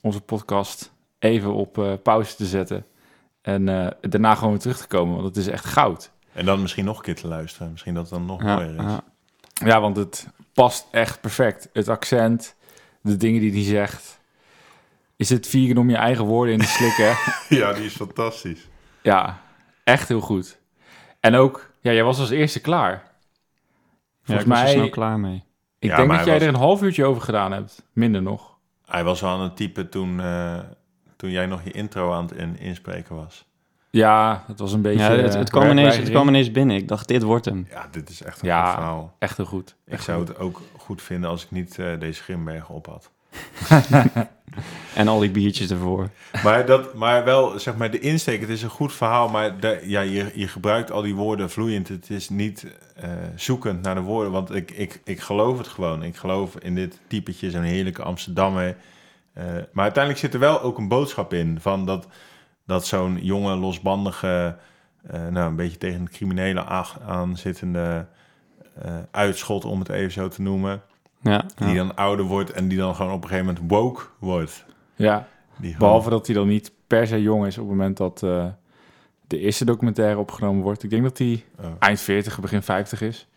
Onze 0.00 0.20
podcast 0.20 0.92
even 1.18 1.52
op 1.54 1.78
eh, 1.78 1.84
pauze 2.02 2.36
te 2.36 2.46
zetten. 2.46 2.84
En 3.48 3.68
eh, 3.68 3.86
daarna 4.00 4.34
gewoon 4.34 4.50
weer 4.50 4.60
terug 4.60 4.78
te 4.78 4.86
komen, 4.86 5.14
want 5.14 5.26
het 5.26 5.36
is 5.36 5.46
echt 5.46 5.64
goud. 5.64 6.10
En 6.32 6.44
dan 6.44 6.60
misschien 6.60 6.84
nog 6.84 6.96
een 6.96 7.02
keer 7.02 7.14
te 7.16 7.28
luisteren. 7.28 7.70
Misschien 7.70 7.94
dat 7.94 8.02
het 8.02 8.12
dan 8.12 8.26
nog 8.26 8.42
Ja, 8.42 8.54
mooier 8.54 8.74
is. 8.74 8.82
ja. 8.82 9.00
Ja, 9.52 9.80
want 9.80 9.96
het 9.96 10.28
past 10.52 10.86
echt 10.90 11.20
perfect. 11.20 11.68
Het 11.72 11.88
accent, 11.88 12.54
de 13.02 13.16
dingen 13.16 13.40
die 13.40 13.52
hij 13.52 13.62
zegt. 13.62 14.20
Is 15.16 15.28
het 15.28 15.46
vegan 15.46 15.76
om 15.76 15.90
je 15.90 15.96
eigen 15.96 16.24
woorden 16.24 16.54
in 16.54 16.60
te 16.60 16.66
slikken? 16.66 17.16
Ja, 17.58 17.72
die 17.72 17.84
is 17.84 17.94
fantastisch. 17.96 18.68
ja, 19.02 19.40
echt 19.84 20.08
heel 20.08 20.20
goed. 20.20 20.58
En 21.20 21.34
ook, 21.34 21.70
ja, 21.80 21.92
jij 21.92 22.04
was 22.04 22.18
als 22.20 22.30
eerste 22.30 22.60
klaar. 22.60 22.90
Ja, 22.90 23.00
Volgens 24.22 24.46
ik 24.46 24.52
was 24.52 24.58
er 24.58 24.64
mij, 24.64 24.72
snel 24.72 24.88
klaar 24.90 25.18
mee. 25.18 25.44
ik 25.78 25.90
Ja, 25.90 25.96
denk 25.96 26.08
dat 26.10 26.24
jij 26.24 26.32
was- 26.34 26.42
er 26.42 26.48
een 26.48 26.54
half 26.54 26.82
uurtje 26.82 27.04
over 27.04 27.22
gedaan 27.22 27.52
hebt. 27.52 27.82
Minder 27.92 28.22
nog. 28.22 28.56
Hij 28.86 29.04
was 29.04 29.20
wel 29.20 29.30
aan 29.30 29.40
het 29.40 29.56
typen 29.56 29.88
toen, 29.90 30.20
eh, 30.20 30.58
toen 31.18 31.30
jij 31.30 31.46
nog 31.46 31.60
je 31.64 31.70
intro 31.70 32.12
aan 32.12 32.22
het 32.26 32.32
in- 32.32 32.58
inspreken 32.58 33.14
was. 33.16 33.46
Ja, 33.90 34.44
het 34.46 34.58
was 34.58 34.72
een 34.72 34.82
beetje... 34.82 34.98
Ja, 35.04 35.10
het, 35.10 35.32
eh, 35.32 35.38
het, 35.38 35.50
kwam 35.50 35.70
ineens, 35.70 35.96
het 35.96 36.10
kwam 36.10 36.28
ineens 36.28 36.50
binnen. 36.50 36.76
Ik 36.76 36.88
dacht, 36.88 37.08
dit 37.08 37.22
wordt 37.22 37.44
hem. 37.44 37.66
Ja, 37.70 37.88
dit 37.90 38.08
is 38.08 38.22
echt 38.22 38.42
een 38.42 38.48
Ja. 38.48 38.64
goed 38.64 38.74
verhaal. 38.74 39.14
Echt 39.18 39.36
heel 39.36 39.46
goed. 39.46 39.76
Ik 39.86 39.92
Echt 39.92 40.04
zou 40.04 40.18
goed. 40.18 40.28
het 40.28 40.38
ook 40.38 40.60
goed 40.76 41.02
vinden 41.02 41.30
als 41.30 41.44
ik 41.44 41.50
niet 41.50 41.78
eh, 41.78 41.86
deze 41.98 42.22
Grimbergen 42.22 42.74
op 42.74 42.86
had. 42.86 43.10
En 44.94 45.08
al 45.08 45.18
die 45.18 45.30
biertjes 45.30 45.70
ervoor. 45.70 46.08
Maar, 46.42 46.66
dat, 46.66 46.94
maar 46.94 47.24
wel, 47.24 47.58
zeg 47.58 47.76
maar, 47.76 47.90
de 47.90 47.98
insteek, 48.00 48.40
het 48.40 48.48
is 48.48 48.62
een 48.62 48.68
goed 48.70 48.92
verhaal, 48.92 49.28
maar 49.28 49.60
de, 49.60 49.80
ja, 49.84 50.00
je, 50.00 50.30
je 50.34 50.48
gebruikt 50.48 50.90
al 50.90 51.02
die 51.02 51.14
woorden 51.14 51.50
vloeiend. 51.50 51.88
Het 51.88 52.10
is 52.10 52.28
niet 52.28 52.66
eh, 52.96 53.08
zoekend 53.36 53.82
naar 53.82 53.94
de 53.94 54.00
woorden, 54.00 54.32
want 54.32 54.54
ik, 54.54 54.70
ik, 54.70 55.00
ik 55.04 55.20
geloof 55.20 55.58
het 55.58 55.68
gewoon. 55.68 56.02
Ik 56.02 56.16
geloof 56.16 56.56
in 56.58 56.74
dit 56.74 57.00
typetje, 57.08 57.50
zo'n 57.50 57.62
heerlijke 57.62 58.02
Amsterdammer. 58.02 58.76
Eh, 59.38 59.44
maar 59.72 59.84
uiteindelijk 59.84 60.18
zit 60.24 60.34
er 60.34 60.40
wel 60.40 60.60
ook 60.62 60.78
een 60.78 60.88
boodschap 60.88 61.32
in 61.32 61.60
van 61.60 61.86
dat, 61.86 62.06
dat 62.66 62.86
zo'n 62.86 63.18
jonge, 63.22 63.56
losbandige, 63.56 64.56
eh, 65.06 65.26
nou, 65.26 65.48
een 65.48 65.56
beetje 65.56 65.78
tegen 65.78 66.00
het 66.00 66.10
criminele 66.10 66.64
aanzittende 67.06 68.06
eh, 68.82 68.96
uitschot, 69.10 69.64
om 69.64 69.78
het 69.78 69.88
even 69.88 70.12
zo 70.12 70.28
te 70.28 70.42
noemen. 70.42 70.82
Ja, 71.20 71.44
Die 71.56 71.74
dan 71.76 71.94
ouder 71.96 72.24
wordt 72.24 72.50
en 72.52 72.68
die 72.68 72.78
dan 72.78 72.94
gewoon 72.94 73.12
op 73.12 73.22
een 73.22 73.28
gegeven 73.28 73.46
moment 73.54 73.70
woke 73.70 74.02
wordt. 74.18 74.64
Ja, 74.96 75.26
Die 75.56 75.72
gewoon- 75.72 75.78
behalve 75.88 76.10
dat 76.10 76.26
hij 76.26 76.34
dan 76.34 76.48
niet 76.48 76.72
per 76.86 77.06
se 77.06 77.22
jong 77.22 77.46
is 77.46 77.58
op 77.58 77.68
het 77.68 77.76
moment 77.76 77.96
dat 77.96 78.18
de 78.18 79.38
eerste 79.38 79.64
documentaire 79.64 80.18
opgenomen 80.18 80.62
wordt. 80.62 80.82
Ik 80.82 80.90
denk 80.90 81.02
dat 81.02 81.18
hij 81.18 81.44
Oh. 81.60 81.64
eind 81.78 82.00
40, 82.00 82.40
begin 82.40 82.62
50 82.62 83.00
is. 83.00 83.28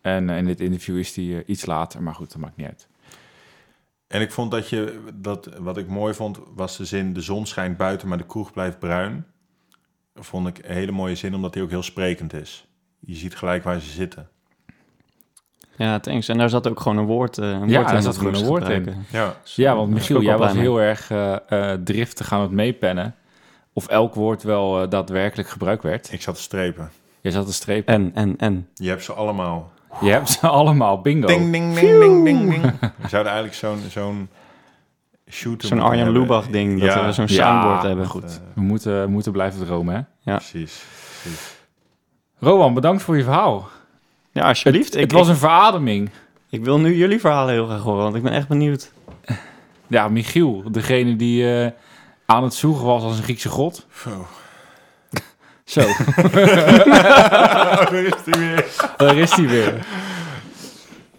En 0.00 0.28
in 0.30 0.44
dit 0.44 0.60
interview 0.60 0.98
is 0.98 1.16
hij 1.16 1.44
iets 1.46 1.66
later, 1.66 2.02
maar 2.02 2.14
goed, 2.14 2.32
dat 2.32 2.40
maakt 2.40 2.56
niet 2.56 2.66
uit. 2.66 2.88
En 4.14 4.20
ik 4.20 4.32
vond 4.32 4.50
dat 4.50 4.68
je, 4.68 5.00
dat, 5.14 5.48
wat 5.58 5.76
ik 5.76 5.88
mooi 5.88 6.14
vond, 6.14 6.38
was 6.54 6.76
de 6.76 6.84
zin... 6.84 7.12
de 7.12 7.20
zon 7.20 7.46
schijnt 7.46 7.76
buiten, 7.76 8.08
maar 8.08 8.18
de 8.18 8.26
kroeg 8.26 8.52
blijft 8.52 8.78
bruin. 8.78 9.26
Vond 10.14 10.48
ik 10.48 10.58
een 10.58 10.74
hele 10.74 10.92
mooie 10.92 11.14
zin, 11.14 11.34
omdat 11.34 11.52
die 11.52 11.62
ook 11.62 11.70
heel 11.70 11.82
sprekend 11.82 12.32
is. 12.32 12.66
Je 13.00 13.14
ziet 13.14 13.36
gelijk 13.36 13.64
waar 13.64 13.80
ze 13.80 13.90
zitten. 13.90 14.28
ja, 15.76 16.00
thanks. 16.00 16.28
En 16.28 16.38
daar 16.38 16.48
zat 16.48 16.68
ook 16.68 16.80
gewoon 16.80 16.98
een 16.98 17.04
woord, 17.06 17.38
eh 17.38 17.48
een 17.50 17.68
Ja, 17.68 17.76
woord 17.76 17.86
daar 17.86 17.96
in. 17.96 18.02
zat 18.02 18.12
dat 18.12 18.16
gewoon 18.16 18.34
een 18.34 18.46
woord 18.46 18.68
in. 18.68 18.94
Ja, 19.10 19.36
Ja, 19.44 19.76
want 19.76 19.90
Michiel, 19.90 20.22
jij 20.22 20.38
was 20.38 20.52
heel 20.52 20.80
erg 20.80 21.10
eh, 21.10 21.36
eh, 21.48 21.80
driftig 21.84 22.32
aan 22.32 22.40
het 22.40 22.50
meepennen. 22.50 23.14
Of 23.72 23.86
elk 23.88 24.14
woord 24.14 24.42
wel 24.42 24.82
eh, 24.82 24.90
daadwerkelijk 24.90 25.48
gebruikt 25.48 25.82
werd. 25.82 26.12
ik 26.12 26.22
zat 26.22 26.34
te 26.34 26.42
strepen. 26.42 26.90
Jij 27.20 27.32
zat 27.32 27.46
te 27.46 27.52
strepen. 27.52 27.94
En, 27.94 28.10
en, 28.14 28.36
en. 28.36 28.68
Je 28.74 28.88
hebt 28.88 29.04
ze 29.04 29.12
allemaal. 29.12 29.72
Je 30.00 30.10
hebt 30.10 30.30
ze 30.30 30.46
allemaal, 30.60 31.00
bingo. 31.00 31.26
Ding, 31.26 31.52
ding, 31.52 31.74
ding, 31.74 31.98
ding, 31.98 32.24
ding, 32.24 32.50
ding. 32.50 32.62
We 32.80 33.08
zouden 33.08 33.32
eigenlijk 33.32 33.54
zo'n 33.54 33.78
zo'n 33.90 34.28
shooter 35.30 35.68
Zo'n 35.68 35.80
Arjan 35.80 36.04
hebben. 36.04 36.20
Lubach 36.20 36.46
ding, 36.46 36.80
dat 36.80 36.88
Ja, 36.94 37.06
we 37.06 37.12
zo'n 37.12 37.24
Ja, 37.28 37.34
soundboard 37.34 37.82
hebben. 37.82 38.06
goed. 38.06 38.24
Eh, 38.24 38.30
We 38.54 38.60
moeten, 38.60 39.10
moeten 39.10 39.32
blijven 39.32 39.64
dromen, 39.66 39.94
hè? 39.94 40.30
Ja. 40.32 40.36
Precies. 40.36 40.84
precies. 41.22 41.52
Rowan, 42.38 42.74
bedankt 42.74 43.02
voor 43.02 43.16
je 43.16 43.22
verhaal. 43.22 43.68
Ja, 44.32 44.48
alsjeblieft. 44.48 44.92
het 44.92 45.02
ik, 45.02 45.12
was 45.12 45.28
een 45.28 45.36
verademing. 45.36 46.10
ik 46.50 46.64
wil 46.64 46.80
nu 46.80 46.94
jullie 46.96 47.20
verhalen 47.20 47.52
heel 47.54 47.66
graag 47.66 47.80
horen, 47.82 48.02
want 48.02 48.14
ik 48.14 48.22
ben 48.22 48.32
echt 48.32 48.48
benieuwd. 48.48 48.92
Ja, 49.86 50.08
Michiel, 50.08 50.62
degene 50.70 51.16
die 51.16 51.62
eh, 51.64 51.70
aan 52.26 52.42
het 52.42 52.54
zoeken 52.54 52.84
was 52.84 53.02
als 53.02 53.16
een 53.16 53.22
Griekse 53.24 53.48
god. 53.48 53.86
Zo. 53.94 54.26
Zo, 55.64 55.80
Daar 57.80 57.94
is 57.94 58.14
hij 58.24 58.38
weer. 58.38 58.92
daar 58.96 59.16
is 59.16 59.32
hij 59.32 59.46
weer. 59.48 59.86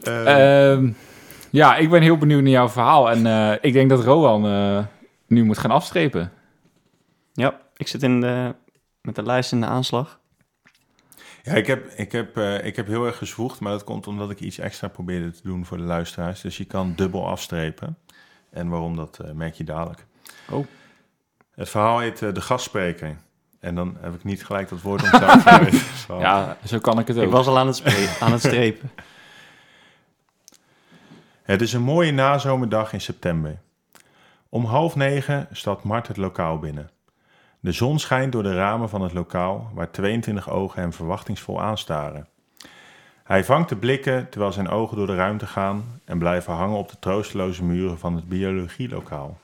Eh, 0.03 0.71
Ehm, 0.71 0.91
ja, 1.49 1.75
ik 1.75 1.89
ben 1.89 2.01
heel 2.01 2.17
benieuwd 2.17 2.41
naar 2.41 2.51
jouw 2.51 2.69
verhaal. 2.69 3.09
En 3.11 3.25
eh, 3.25 3.53
ik 3.61 3.73
denk 3.73 3.89
dat 3.89 4.03
Rowan 4.03 4.45
eh, 4.45 4.85
nu 5.27 5.43
moet 5.43 5.57
gaan 5.57 5.71
afstrepen. 5.71 6.31
Ja, 7.33 7.59
ik 7.75 7.87
zit 7.87 8.03
in 8.03 8.21
de, 8.21 8.55
met 9.01 9.15
de 9.15 9.23
lijst 9.23 9.51
in 9.51 9.59
de 9.61 9.67
aanslag. 9.67 10.19
ja, 11.43 11.53
ik 11.53 11.67
heb, 11.67 11.87
ik, 11.95 12.11
heb, 12.11 12.37
eh, 12.37 12.65
ik 12.65 12.75
heb 12.75 12.87
heel 12.87 13.05
erg 13.05 13.17
gezwoegd, 13.17 13.59
maar 13.59 13.71
dat 13.71 13.83
komt 13.83 14.07
omdat 14.07 14.29
ik 14.31 14.39
iets 14.39 14.57
extra 14.57 14.87
probeerde 14.87 15.31
te 15.31 15.41
doen 15.43 15.65
voor 15.65 15.77
de 15.77 15.83
luisteraars. 15.83 16.41
Dus 16.41 16.57
je 16.57 16.65
kan 16.65 16.93
dubbel 16.95 17.27
afstrepen. 17.27 17.97
En 18.49 18.69
waarom, 18.69 18.95
dat 18.95 19.19
merk 19.33 19.53
je 19.55 19.63
dadelijk. 19.63 20.05
Oh. 20.49 20.65
Het 21.55 21.69
verhaal 21.69 21.99
heet 21.99 22.19
De 22.19 22.41
Gastspreker. 22.41 23.17
En 23.65 23.75
dan 23.75 23.97
heb 23.99 24.13
ik 24.13 24.23
niet 24.23 24.45
gelijk 24.45 24.69
dat 24.69 24.81
woord 24.81 25.03
onthouden. 25.03 25.65
het 25.65 25.75
verhaal. 25.75 26.21
Ja, 26.21 26.57
zo 26.65 26.79
kan 26.79 26.99
ik 26.99 27.07
het 27.07 27.17
ook. 27.17 27.23
Ik 27.23 27.29
was 27.29 27.47
al 27.47 27.57
aan 27.57 27.67
het, 27.67 27.83
aan 28.23 28.31
het 28.31 28.41
strepen. 28.41 28.91
Het 31.43 31.61
is 31.61 31.73
een 31.73 31.81
mooie 31.81 32.11
nazomerdag 32.11 32.93
in 32.93 33.01
september. 33.01 33.57
Om 34.49 34.65
half 34.65 34.95
negen 34.95 35.47
stapt 35.51 35.83
Mart 35.83 36.07
het 36.07 36.17
lokaal 36.17 36.59
binnen. 36.59 36.89
De 37.59 37.71
zon 37.71 37.99
schijnt 37.99 38.31
door 38.31 38.43
de 38.43 38.55
ramen 38.55 38.89
van 38.89 39.01
het 39.01 39.13
lokaal, 39.13 39.69
waar 39.73 39.91
22 39.91 40.49
ogen 40.49 40.81
hem 40.81 40.93
verwachtingsvol 40.93 41.61
aanstaren. 41.61 42.27
Hij 43.23 43.43
vangt 43.43 43.69
de 43.69 43.75
blikken 43.75 44.29
terwijl 44.29 44.51
zijn 44.51 44.69
ogen 44.69 44.97
door 44.97 45.07
de 45.07 45.15
ruimte 45.15 45.47
gaan 45.47 46.01
en 46.03 46.17
blijven 46.17 46.53
hangen 46.53 46.77
op 46.77 46.89
de 46.89 46.99
troosteloze 46.99 47.63
muren 47.63 47.99
van 47.99 48.15
het 48.15 48.29
biologielokaal. 48.29 49.37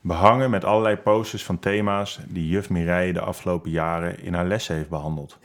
Behangen 0.00 0.50
met 0.50 0.64
allerlei 0.64 0.96
posters 0.96 1.44
van 1.44 1.58
thema's 1.58 2.20
die 2.28 2.48
juf 2.48 2.70
Mireille 2.70 3.12
de 3.12 3.20
afgelopen 3.20 3.70
jaren 3.70 4.22
in 4.22 4.34
haar 4.34 4.46
lessen 4.46 4.74
heeft 4.76 4.88
behandeld. 4.88 5.38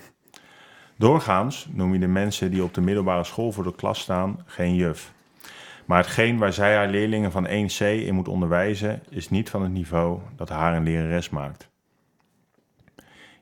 Doorgaans 0.97 1.67
noem 1.71 1.93
je 1.93 1.99
de 1.99 2.07
mensen 2.07 2.51
die 2.51 2.63
op 2.63 2.73
de 2.73 2.81
middelbare 2.81 3.23
school 3.23 3.51
voor 3.51 3.63
de 3.63 3.75
klas 3.75 3.99
staan 3.99 4.43
geen 4.45 4.75
juf. 4.75 5.13
Maar 5.85 5.97
hetgeen 5.97 6.37
waar 6.37 6.53
zij 6.53 6.75
haar 6.75 6.87
leerlingen 6.87 7.31
van 7.31 7.47
1C 7.47 7.77
in 7.77 8.13
moet 8.13 8.27
onderwijzen, 8.27 9.03
is 9.09 9.29
niet 9.29 9.49
van 9.49 9.61
het 9.61 9.71
niveau 9.71 10.19
dat 10.35 10.49
haar 10.49 10.75
een 10.75 10.83
lerares 10.83 11.29
maakt. 11.29 11.69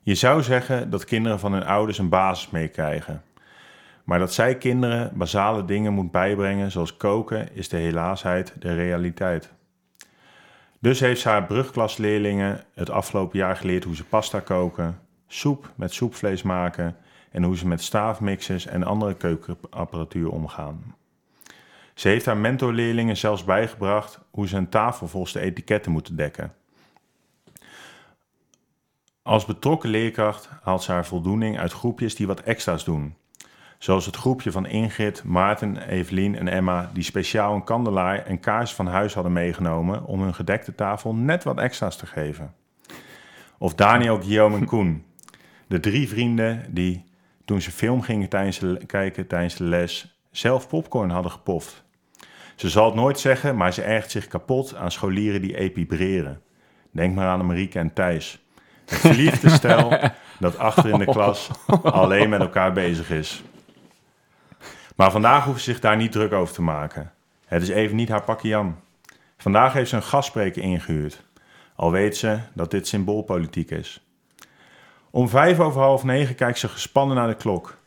Je 0.03 0.15
zou 0.15 0.43
zeggen 0.43 0.89
dat 0.89 1.05
kinderen 1.05 1.39
van 1.39 1.53
hun 1.53 1.65
ouders 1.65 1.97
een 1.97 2.09
basis 2.09 2.49
meekrijgen. 2.49 3.21
Maar 4.03 4.19
dat 4.19 4.33
zij 4.33 4.57
kinderen 4.57 5.11
basale 5.17 5.65
dingen 5.65 5.93
moet 5.93 6.11
bijbrengen, 6.11 6.71
zoals 6.71 6.97
koken, 6.97 7.55
is 7.55 7.69
de 7.69 7.77
helaasheid 7.77 8.53
de 8.59 8.73
realiteit. 8.73 9.53
Dus 10.81 10.99
heeft 10.99 11.21
ze 11.21 11.29
haar 11.29 11.45
brugklasleerlingen 11.45 12.63
het 12.73 12.89
afgelopen 12.89 13.39
jaar 13.39 13.55
geleerd 13.55 13.83
hoe 13.83 13.95
ze 13.95 14.03
pasta 14.03 14.39
koken, 14.39 14.99
soep 15.27 15.71
met 15.75 15.93
soepvlees 15.93 16.41
maken 16.41 16.97
en 17.31 17.43
hoe 17.43 17.57
ze 17.57 17.67
met 17.67 17.81
staafmixers 17.81 18.65
en 18.65 18.83
andere 18.83 19.15
keukenapparatuur 19.15 20.29
omgaan. 20.29 20.95
Ze 21.93 22.07
heeft 22.07 22.25
haar 22.25 22.37
mentorleerlingen 22.37 23.17
zelfs 23.17 23.43
bijgebracht 23.43 24.19
hoe 24.31 24.47
ze 24.47 24.57
een 24.57 24.69
tafel 24.69 25.07
volgens 25.07 25.33
de 25.33 25.39
etiketten 25.39 25.91
moeten 25.91 26.15
dekken. 26.15 26.53
Als 29.21 29.45
betrokken 29.45 29.89
leerkracht 29.89 30.49
haalt 30.61 30.83
ze 30.83 30.91
haar 30.91 31.05
voldoening 31.05 31.59
uit 31.59 31.71
groepjes 31.71 32.15
die 32.15 32.27
wat 32.27 32.41
extra's 32.41 32.83
doen. 32.85 33.15
Zoals 33.81 34.05
het 34.05 34.15
groepje 34.15 34.51
van 34.51 34.65
Ingrid, 34.65 35.23
Maarten, 35.23 35.87
Evelien 35.87 36.37
en 36.37 36.47
Emma, 36.47 36.89
die 36.93 37.03
speciaal 37.03 37.55
een 37.55 37.63
kandelaar 37.63 38.25
en 38.25 38.39
kaars 38.39 38.73
van 38.73 38.87
huis 38.87 39.13
hadden 39.13 39.33
meegenomen 39.33 40.05
om 40.05 40.21
hun 40.21 40.33
gedekte 40.33 40.75
tafel 40.75 41.15
net 41.15 41.43
wat 41.43 41.57
extra's 41.57 41.97
te 41.97 42.05
geven. 42.05 42.53
Of 43.57 43.75
Daniel, 43.75 44.21
Guillaume 44.21 44.57
en 44.57 44.65
Koen, 44.65 45.05
de 45.67 45.79
drie 45.79 46.09
vrienden 46.09 46.65
die, 46.69 47.05
toen 47.45 47.61
ze 47.61 47.71
film 47.71 48.01
gingen 48.01 48.29
tijdens 48.29 48.59
de, 48.59 48.81
kijken 48.85 49.27
tijdens 49.27 49.55
de 49.55 49.63
les, 49.63 50.19
zelf 50.31 50.67
popcorn 50.67 51.09
hadden 51.09 51.31
gepoft. 51.31 51.83
Ze 52.55 52.69
zal 52.69 52.85
het 52.85 52.95
nooit 52.95 53.19
zeggen, 53.19 53.57
maar 53.57 53.73
ze 53.73 53.81
ergt 53.81 54.11
zich 54.11 54.27
kapot 54.27 54.75
aan 54.75 54.91
scholieren 54.91 55.41
die 55.41 55.57
epibreren. 55.57 56.41
Denk 56.91 57.15
maar 57.15 57.27
aan 57.27 57.45
Marieke 57.45 57.79
en 57.79 57.93
Thijs. 57.93 58.43
Het 58.85 58.99
verliefde 58.99 59.49
stel 59.49 59.99
dat 60.39 60.57
achter 60.57 60.89
in 60.89 60.99
de 60.99 61.05
klas 61.05 61.49
alleen 61.83 62.29
met 62.29 62.41
elkaar 62.41 62.73
bezig 62.73 63.09
is. 63.09 63.43
Maar 64.95 65.11
vandaag 65.11 65.45
hoeft 65.45 65.63
ze 65.63 65.71
zich 65.71 65.79
daar 65.79 65.97
niet 65.97 66.11
druk 66.11 66.31
over 66.31 66.53
te 66.53 66.61
maken. 66.61 67.11
Het 67.45 67.61
is 67.61 67.69
even 67.69 67.95
niet 67.95 68.09
haar 68.09 68.23
pakje 68.23 68.47
Jan. 68.47 68.79
Vandaag 69.37 69.73
heeft 69.73 69.89
ze 69.89 69.95
een 69.95 70.03
gastspreker 70.03 70.61
ingehuurd. 70.61 71.23
Al 71.75 71.91
weet 71.91 72.17
ze 72.17 72.39
dat 72.53 72.71
dit 72.71 72.87
symboolpolitiek 72.87 73.71
is. 73.71 74.05
Om 75.09 75.29
vijf 75.29 75.59
over 75.59 75.81
half 75.81 76.03
negen 76.03 76.35
kijkt 76.35 76.59
ze 76.59 76.67
gespannen 76.67 77.15
naar 77.15 77.27
de 77.27 77.35
klok. 77.35 77.77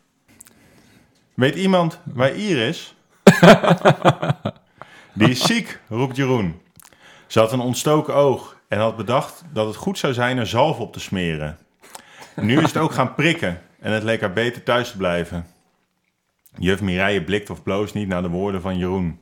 Weet 1.35 1.55
iemand 1.55 2.01
waar 2.03 2.35
Ier 2.35 2.69
is? 2.69 2.95
Die 5.13 5.29
is 5.29 5.47
ziek, 5.47 5.81
roept 5.89 6.17
Jeroen. 6.17 6.61
Ze 7.27 7.39
had 7.39 7.53
een 7.53 7.61
ontstoken 7.61 8.15
oog 8.15 8.57
en 8.69 8.79
had 8.79 8.97
bedacht 8.97 9.45
dat 9.53 9.67
het 9.67 9.77
goed 9.77 9.99
zou 9.99 10.13
zijn 10.13 10.39
er 10.39 10.47
zalf 10.47 10.79
op 10.79 10.93
te 10.93 11.01
smeren. 11.01 11.59
Nu 12.37 12.59
is 12.59 12.67
het 12.73 12.77
ook 12.77 12.93
gaan 12.93 13.15
prikken 13.15 13.61
en 13.81 13.93
het 13.93 14.03
leek 14.03 14.21
haar 14.21 14.33
beter 14.33 14.63
thuis 14.63 14.91
te 14.91 14.97
blijven. 14.97 15.47
Juf 16.59 16.83
Mireille 16.83 17.25
blikt 17.25 17.51
of 17.51 17.63
bloost 17.63 17.95
niet 17.95 18.09
naar 18.09 18.23
de 18.23 18.29
woorden 18.29 18.61
van 18.61 18.79
Jeroen. 18.79 19.21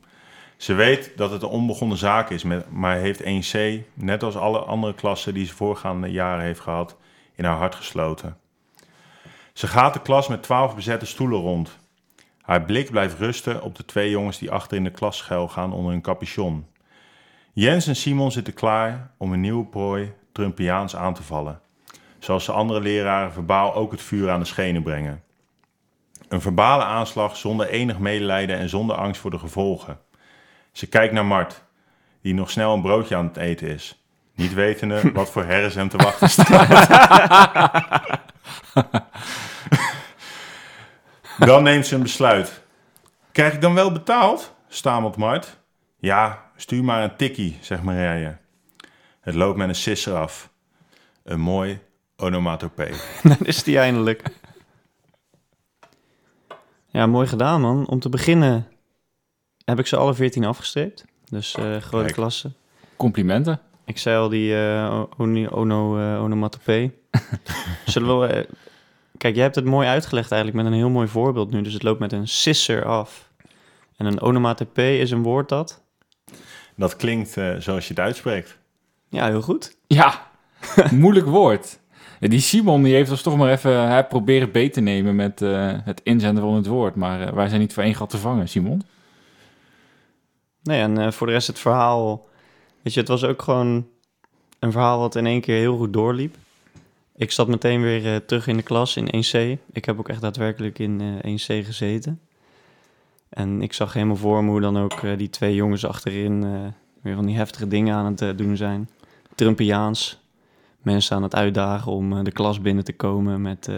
Ze 0.57 0.73
weet 0.73 1.11
dat 1.15 1.31
het 1.31 1.41
een 1.41 1.49
onbegonnen 1.49 1.97
zaak 1.97 2.29
is, 2.29 2.43
maar 2.69 2.97
heeft 2.97 3.23
1C, 3.23 3.59
net 3.93 4.23
als 4.23 4.35
alle 4.35 4.59
andere 4.59 4.93
klassen 4.93 5.33
die 5.33 5.45
ze 5.45 5.53
voorgaande 5.53 6.07
jaren 6.07 6.43
heeft 6.43 6.59
gehad, 6.59 6.97
in 7.35 7.45
haar 7.45 7.57
hart 7.57 7.75
gesloten. 7.75 8.37
Ze 9.53 9.67
gaat 9.67 9.93
de 9.93 10.01
klas 10.01 10.27
met 10.27 10.43
twaalf 10.43 10.75
bezette 10.75 11.05
stoelen 11.05 11.39
rond. 11.39 11.77
Haar 12.41 12.63
blik 12.63 12.91
blijft 12.91 13.19
rusten 13.19 13.61
op 13.61 13.75
de 13.75 13.85
twee 13.85 14.09
jongens 14.09 14.37
die 14.37 14.51
achter 14.51 14.77
in 14.77 14.83
de 14.83 14.89
klas 14.89 15.17
schuil 15.17 15.47
gaan 15.47 15.73
onder 15.73 15.91
hun 15.91 16.01
capuchon. 16.01 16.65
Jens 17.53 17.87
en 17.87 17.95
Simon 17.95 18.31
zitten 18.31 18.53
klaar 18.53 19.11
om 19.17 19.33
een 19.33 19.41
nieuwe 19.41 19.65
prooi 19.65 20.13
Trumpiaans 20.31 20.95
aan 20.95 21.13
te 21.13 21.23
vallen. 21.23 21.61
Zoals 22.19 22.45
de 22.45 22.51
andere 22.51 22.81
leraren 22.81 23.33
verbaal 23.33 23.75
ook 23.75 23.91
het 23.91 24.01
vuur 24.01 24.29
aan 24.29 24.39
de 24.39 24.45
schenen 24.45 24.83
brengen. 24.83 25.23
Een 26.27 26.41
verbale 26.41 26.83
aanslag 26.83 27.37
zonder 27.37 27.67
enig 27.67 27.99
medelijden 27.99 28.57
en 28.57 28.69
zonder 28.69 28.95
angst 28.95 29.21
voor 29.21 29.31
de 29.31 29.39
gevolgen. 29.39 29.99
Ze 30.71 30.87
kijkt 30.87 31.13
naar 31.13 31.25
Mart, 31.25 31.63
die 32.21 32.33
nog 32.33 32.51
snel 32.51 32.73
een 32.73 32.81
broodje 32.81 33.15
aan 33.15 33.27
het 33.27 33.37
eten 33.37 33.67
is. 33.67 34.03
Niet 34.35 34.53
wetende 34.53 35.01
wat 35.13 35.29
voor 35.29 35.43
herres 35.43 35.75
hem 35.75 35.89
te 35.89 35.97
wachten 35.97 36.29
staat. 36.29 36.87
Dan 41.37 41.63
neemt 41.63 41.87
ze 41.87 41.95
een 41.95 42.01
besluit. 42.01 42.61
Krijg 43.31 43.53
ik 43.53 43.61
dan 43.61 43.73
wel 43.73 43.91
betaald? 43.91 44.53
stamelt 44.67 45.17
Mart. 45.17 45.57
Ja, 45.97 46.43
stuur 46.55 46.83
maar 46.83 47.03
een 47.03 47.15
tikkie, 47.15 47.57
zegt 47.61 47.83
Marije. 47.83 48.37
Het 49.21 49.35
loopt 49.35 49.57
met 49.57 49.67
een 49.67 49.75
sisser 49.75 50.15
af. 50.15 50.49
Een 51.23 51.39
mooi 51.39 51.79
onomatopee. 52.17 52.93
Dan 53.23 53.37
is 53.43 53.63
die 53.63 53.79
eindelijk. 53.79 54.23
Ja, 56.93 57.05
mooi 57.07 57.27
gedaan, 57.27 57.61
man. 57.61 57.87
Om 57.87 57.99
te 57.99 58.09
beginnen 58.09 58.67
heb 59.65 59.79
ik 59.79 59.87
ze 59.87 59.95
alle 59.97 60.13
14 60.13 60.45
afgestreept. 60.45 61.05
Dus 61.29 61.55
eh, 61.55 61.63
grote 61.77 62.03
Kijk. 62.03 62.13
klasse. 62.15 62.51
Complimenten. 62.95 63.59
Ik 63.85 63.97
zei 63.97 64.17
al 64.17 64.29
die 64.29 64.55
oni- 65.17 65.47
ono, 65.47 65.97
eh, 65.97 66.23
onomatopee. 66.23 66.93
Zullen 67.85 68.19
we... 68.19 68.47
kijk, 69.17 69.33
jij 69.35 69.43
hebt 69.43 69.55
het 69.55 69.65
mooi 69.65 69.87
uitgelegd 69.87 70.31
eigenlijk 70.31 70.63
met 70.63 70.71
een 70.73 70.77
heel 70.79 70.89
mooi 70.89 71.07
voorbeeld 71.07 71.51
nu. 71.51 71.61
Dus 71.61 71.73
het 71.73 71.83
loopt 71.83 71.99
met 71.99 72.11
een 72.11 72.27
sisser 72.27 72.85
af. 72.85 73.29
En 73.97 74.05
een 74.05 74.21
onomatopee 74.21 74.99
is 74.99 75.11
een 75.11 75.23
woord 75.23 75.49
dat... 75.49 75.83
Dat 76.75 76.95
klinkt 76.95 77.29
zoals 77.59 77.87
je 77.87 77.93
het 77.93 77.99
uitspreekt. 77.99 78.57
Ja, 79.09 79.25
heel 79.27 79.41
goed. 79.41 79.77
Ja, 79.87 80.27
moeilijk 80.91 81.25
woord. 81.25 81.79
Die 82.29 82.39
Simon 82.39 82.83
die 82.83 82.93
heeft 82.93 83.11
ons 83.11 83.21
toch 83.21 83.37
maar 83.37 83.51
even 83.51 83.89
hè, 83.89 84.03
proberen 84.03 84.51
beet 84.51 84.73
te 84.73 84.81
nemen 84.81 85.15
met 85.15 85.41
eh, 85.41 85.71
het 85.83 86.01
inzenden 86.03 86.43
van 86.43 86.53
het 86.53 86.65
woord. 86.65 86.95
Maar 86.95 87.21
eh, 87.21 87.33
wij 87.33 87.47
zijn 87.47 87.59
niet 87.59 87.73
voor 87.73 87.83
één 87.83 87.95
gat 87.95 88.09
te 88.09 88.17
vangen, 88.17 88.49
Simon. 88.49 88.81
Nee, 90.63 90.81
en 90.81 90.97
eh, 90.97 91.11
voor 91.11 91.27
de 91.27 91.33
rest 91.33 91.47
het 91.47 91.59
verhaal... 91.59 92.27
Weet 92.81 92.93
je, 92.93 92.99
het 92.99 93.09
was 93.09 93.23
ook 93.23 93.41
gewoon 93.41 93.87
een 94.59 94.71
verhaal 94.71 94.99
wat 94.99 95.15
in 95.15 95.25
één 95.25 95.41
keer 95.41 95.57
heel 95.57 95.77
goed 95.77 95.93
doorliep. 95.93 96.35
Ik 97.15 97.31
zat 97.31 97.47
meteen 97.47 97.81
weer 97.81 98.25
terug 98.25 98.47
in 98.47 98.57
de 98.57 98.63
klas 98.63 98.95
in 98.95 99.05
1C. 99.05 99.59
Ik 99.71 99.85
heb 99.85 99.99
ook 99.99 100.09
echt 100.09 100.21
daadwerkelijk 100.21 100.79
in 100.79 101.21
eh 101.21 101.31
1C 101.31 101.65
gezeten. 101.65 102.19
En 103.29 103.61
ik 103.61 103.73
zag 103.73 103.93
helemaal 103.93 104.15
voor 104.15 104.43
me 104.43 104.49
hoe 104.49 104.61
dan 104.61 104.77
ook 104.77 105.17
die 105.17 105.29
twee 105.29 105.55
jongens 105.55 105.85
achterin... 105.85 106.41
weer 107.01 107.15
van 107.15 107.25
die 107.25 107.35
heftige 107.35 107.67
dingen 107.67 107.95
aan 107.95 108.15
het 108.15 108.37
doen 108.37 108.57
zijn. 108.57 108.89
Trumpiaans. 109.35 110.22
Mensen 110.83 111.15
aan 111.15 111.23
het 111.23 111.35
uitdagen 111.35 111.91
om 111.91 112.17
eh, 112.17 112.23
de 112.23 112.31
klas 112.31 112.61
binnen 112.61 112.83
te 112.83 112.93
komen 112.93 113.41
met, 113.41 113.67
eh, 113.67 113.75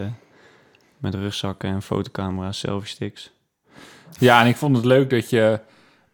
met 0.98 1.14
rugzakken 1.16 1.70
en 1.70 1.82
fotocamera's, 1.82 2.60
selfie 2.60 2.90
sticks. 2.90 3.32
Ja, 4.20 4.42
en 4.42 4.48
ik 4.48 4.56
vond 4.56 4.76
het 4.76 4.86
leuk 4.86 5.10
dat 5.10 5.30
je 5.30 5.60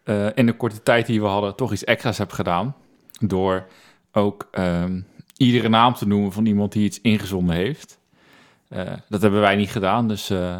eh, 0.04 0.26
in 0.34 0.46
de 0.46 0.52
korte 0.56 0.82
tijd 0.82 1.06
die 1.06 1.20
we 1.20 1.26
hadden 1.26 1.56
toch 1.56 1.72
iets 1.72 1.84
extra's 1.84 2.18
hebt 2.18 2.32
gedaan. 2.32 2.74
Door 3.20 3.66
ook 4.12 4.48
ehm, 4.50 5.00
iedere 5.36 5.68
naam 5.68 5.94
te 5.94 6.06
noemen 6.06 6.32
van 6.32 6.46
iemand 6.46 6.72
die 6.72 6.84
iets 6.84 7.00
ingezonden 7.00 7.56
heeft. 7.56 7.98
Eh, 8.68 8.92
dat 9.08 9.22
hebben 9.22 9.40
wij 9.40 9.56
niet 9.56 9.70
gedaan, 9.70 10.08
dus 10.08 10.30
eh, 10.30 10.58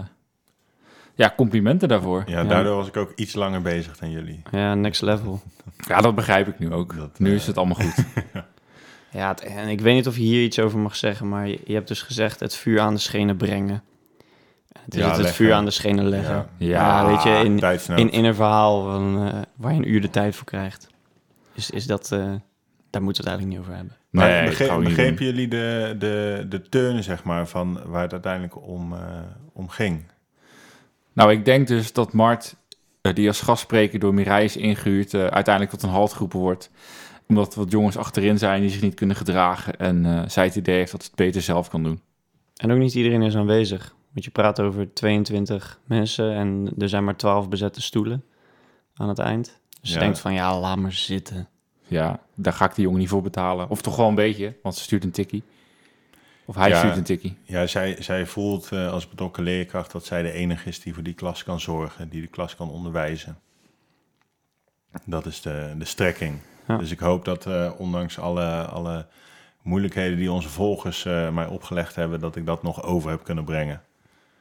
ja, 1.15 1.33
complimenten 1.37 1.89
daarvoor. 1.89 2.23
Ja, 2.27 2.41
Ja. 2.41 2.45
daardoor 2.49 2.77
was 2.77 2.87
ik 2.89 2.97
ook 2.97 3.13
iets 3.17 3.35
langer 3.35 3.63
bezig 3.63 3.99
dan 3.99 4.11
jullie. 4.11 4.43
Ja, 4.51 4.75
next 4.75 5.03
level. 5.03 5.41
Ja, 5.89 6.01
dat 6.01 6.15
begrijp 6.15 6.49
ik 6.49 6.59
nu 6.59 6.73
ook. 6.73 6.97
Dat, 6.97 7.19
Nu 7.19 7.35
is 7.35 7.47
het 7.47 7.57
allemaal 7.57 7.77
goed. 7.77 8.05
Ja, 8.33 8.47
het- 9.29 9.41
en 9.41 9.69
ik 9.69 9.81
weet 9.81 9.95
niet 9.95 10.07
of 10.07 10.17
je 10.17 10.23
hier 10.23 10.43
iets 10.45 10.59
over 10.59 10.79
mag 10.79 10.97
zeggen, 10.97 11.29
maar 11.29 11.49
je, 11.49 11.61
je 11.65 11.75
hebt 11.75 11.89
dus 11.89 12.03
gezegd 12.03 12.41
het 12.41 12.55
vuur 12.57 12.81
aan 12.81 12.95
de 12.95 13.01
schenen 13.01 13.37
brengen. 13.37 13.83
Het 14.85 14.95
is 14.95 15.01
Ja, 15.01 15.17
het, 15.17 15.31
vuur 15.31 15.53
aan 15.53 15.65
de 15.65 15.71
schenen 15.71 16.09
leggen. 16.09 16.35
Ja. 16.35 16.47
Ja, 16.57 17.01
Ja, 17.01 17.07
weet 17.07 17.23
je, 17.23 17.31
in, 17.31 17.99
in, 17.99 18.11
in 18.11 18.25
een 18.25 18.35
verhaal 18.35 18.83
van, 18.85 19.27
eh, 19.29 19.41
waar 19.57 19.73
je 19.73 19.79
een 19.79 19.91
uur 19.91 20.01
de 20.01 20.11
tijd 20.11 20.37
voor 20.37 20.47
krijgt, 20.47 20.87
is, 21.55 21.71
is 21.71 21.87
dat, 21.87 22.13
eh, 22.13 22.19
daar 22.91 23.03
moeten 23.03 23.25
we 23.25 23.31
het 23.31 23.39
eigenlijk 23.39 23.49
niet 23.49 23.59
over 23.59 23.75
hebben. 23.75 23.97
Maar 24.11 24.29
Nee, 24.29 24.49
begrepen 24.49 25.17
doen. 25.17 25.27
jullie 25.27 25.49
de, 25.49 25.95
de, 25.99 26.47
de 26.49 26.69
turn, 26.69 27.03
zeg 27.03 27.25
maar, 27.25 27.47
van 27.49 27.81
waar 27.87 28.03
het 28.03 28.13
uiteindelijk 28.13 28.67
om, 28.67 28.93
eh, 28.93 29.01
om 29.53 29.69
ging? 29.69 30.05
Nou, 31.13 31.33
ik 31.33 31.45
denk 31.45 31.69
dus 31.69 31.93
dat 31.93 32.13
Mart, 32.13 32.57
die 33.01 33.29
als 33.29 33.41
gastspreker 33.41 33.99
door 33.99 34.15
Mirai 34.15 34.45
is 34.45 34.57
ingehuurd, 34.57 35.15
eh, 35.15 35.27
uiteindelijk 35.27 35.71
tot 35.75 35.83
een 35.83 35.95
halt 35.97 36.13
geroepen 36.13 36.39
wordt. 36.39 36.71
Omdat 37.37 37.53
er 37.55 37.61
wat 37.61 37.71
jongens 37.71 37.97
achterin 37.97 38.39
zijn 38.39 38.61
die 38.61 38.71
zich 38.71 38.83
niet 38.83 38.95
kunnen 38.95 39.17
gedragen. 39.17 39.77
En 39.79 40.07
eh, 40.07 40.29
zij 40.29 40.45
het 40.45 40.57
idee 40.57 40.77
heeft 40.77 40.93
dat 40.93 41.01
ze 41.03 41.07
het 41.07 41.17
beter 41.17 41.43
zelf 41.43 41.69
kan 41.69 41.83
doen. 41.83 42.01
En 42.57 42.73
ook 42.73 42.79
niet 42.79 42.95
iedereen 42.95 43.23
is 43.23 43.37
aanwezig. 43.37 43.95
Want 44.13 44.25
je 44.25 44.31
praat 44.31 44.61
over 44.61 44.95
22 44.95 45.81
mensen 45.85 46.35
en 46.35 46.73
er 46.79 46.89
zijn 46.89 47.05
maar 47.05 47.17
12 47.17 47.49
bezette 47.49 47.83
stoelen 47.83 48.25
aan 48.95 49.09
het 49.09 49.19
eind. 49.19 49.61
Dus 49.81 49.93
je 49.93 49.99
denkt 49.99 50.19
van, 50.19 50.35
ja, 50.35 50.61
laat 50.61 50.77
maar 50.77 50.93
zitten. 50.93 51.49
Ja, 51.87 52.21
daar 52.35 52.53
ga 52.53 52.65
ik 52.65 52.75
die 52.75 52.85
jongen 52.85 53.01
niet 53.01 53.09
voor 53.09 53.23
betalen. 53.23 53.69
Of 53.71 53.83
toch 53.83 53.97
wel 53.97 54.09
een 54.09 54.15
beetje, 54.15 54.55
want 54.63 54.75
ze 54.75 54.83
stuurt 54.83 55.05
een 55.05 55.11
tikkie. 55.11 55.43
Of 56.45 56.55
hij 56.55 56.69
Ja. 56.69 56.79
stuurt 56.79 56.97
een 56.97 57.03
tikkie. 57.03 57.37
Ja, 57.45 57.67
zij, 57.67 57.97
zij 57.99 58.27
voelt 58.27 58.73
eh, 58.73 58.93
als 58.93 59.09
betrokken 59.09 59.43
leerkracht 59.43 59.93
dat 59.93 60.05
zij 60.05 60.23
de 60.23 60.33
enige 60.33 60.69
is 60.69 60.81
die 60.81 60.95
voor 60.95 61.03
die 61.03 61.15
klas 61.15 61.45
kan 61.45 61.61
zorgen, 61.61 62.09
die 62.09 62.21
de 62.21 62.27
klas 62.27 62.57
kan 62.57 62.71
onderwijzen. 62.71 63.39
Dat 65.05 65.27
is 65.27 65.41
de, 65.41 65.75
de 65.79 65.85
strekking. 65.85 66.39
Ja. 66.69 66.77
Dus 66.77 66.91
ik 66.91 66.99
hoop 66.99 67.25
dat 67.25 67.47
eh, 67.47 67.71
ondanks 67.77 68.19
alle, 68.19 68.47
alle 68.67 69.07
moeilijkheden 69.63 70.17
die 70.17 70.33
onze 70.33 70.49
volgers 70.49 71.05
eh, 71.05 71.31
mij 71.31 71.47
opgelegd 71.47 71.95
hebben, 71.95 72.21
dat 72.21 72.37
ik 72.37 72.47
dat 72.47 72.63
nog 72.63 72.83
over 72.83 73.11
heb 73.11 73.25
kunnen 73.25 73.45
brengen. 73.45 73.83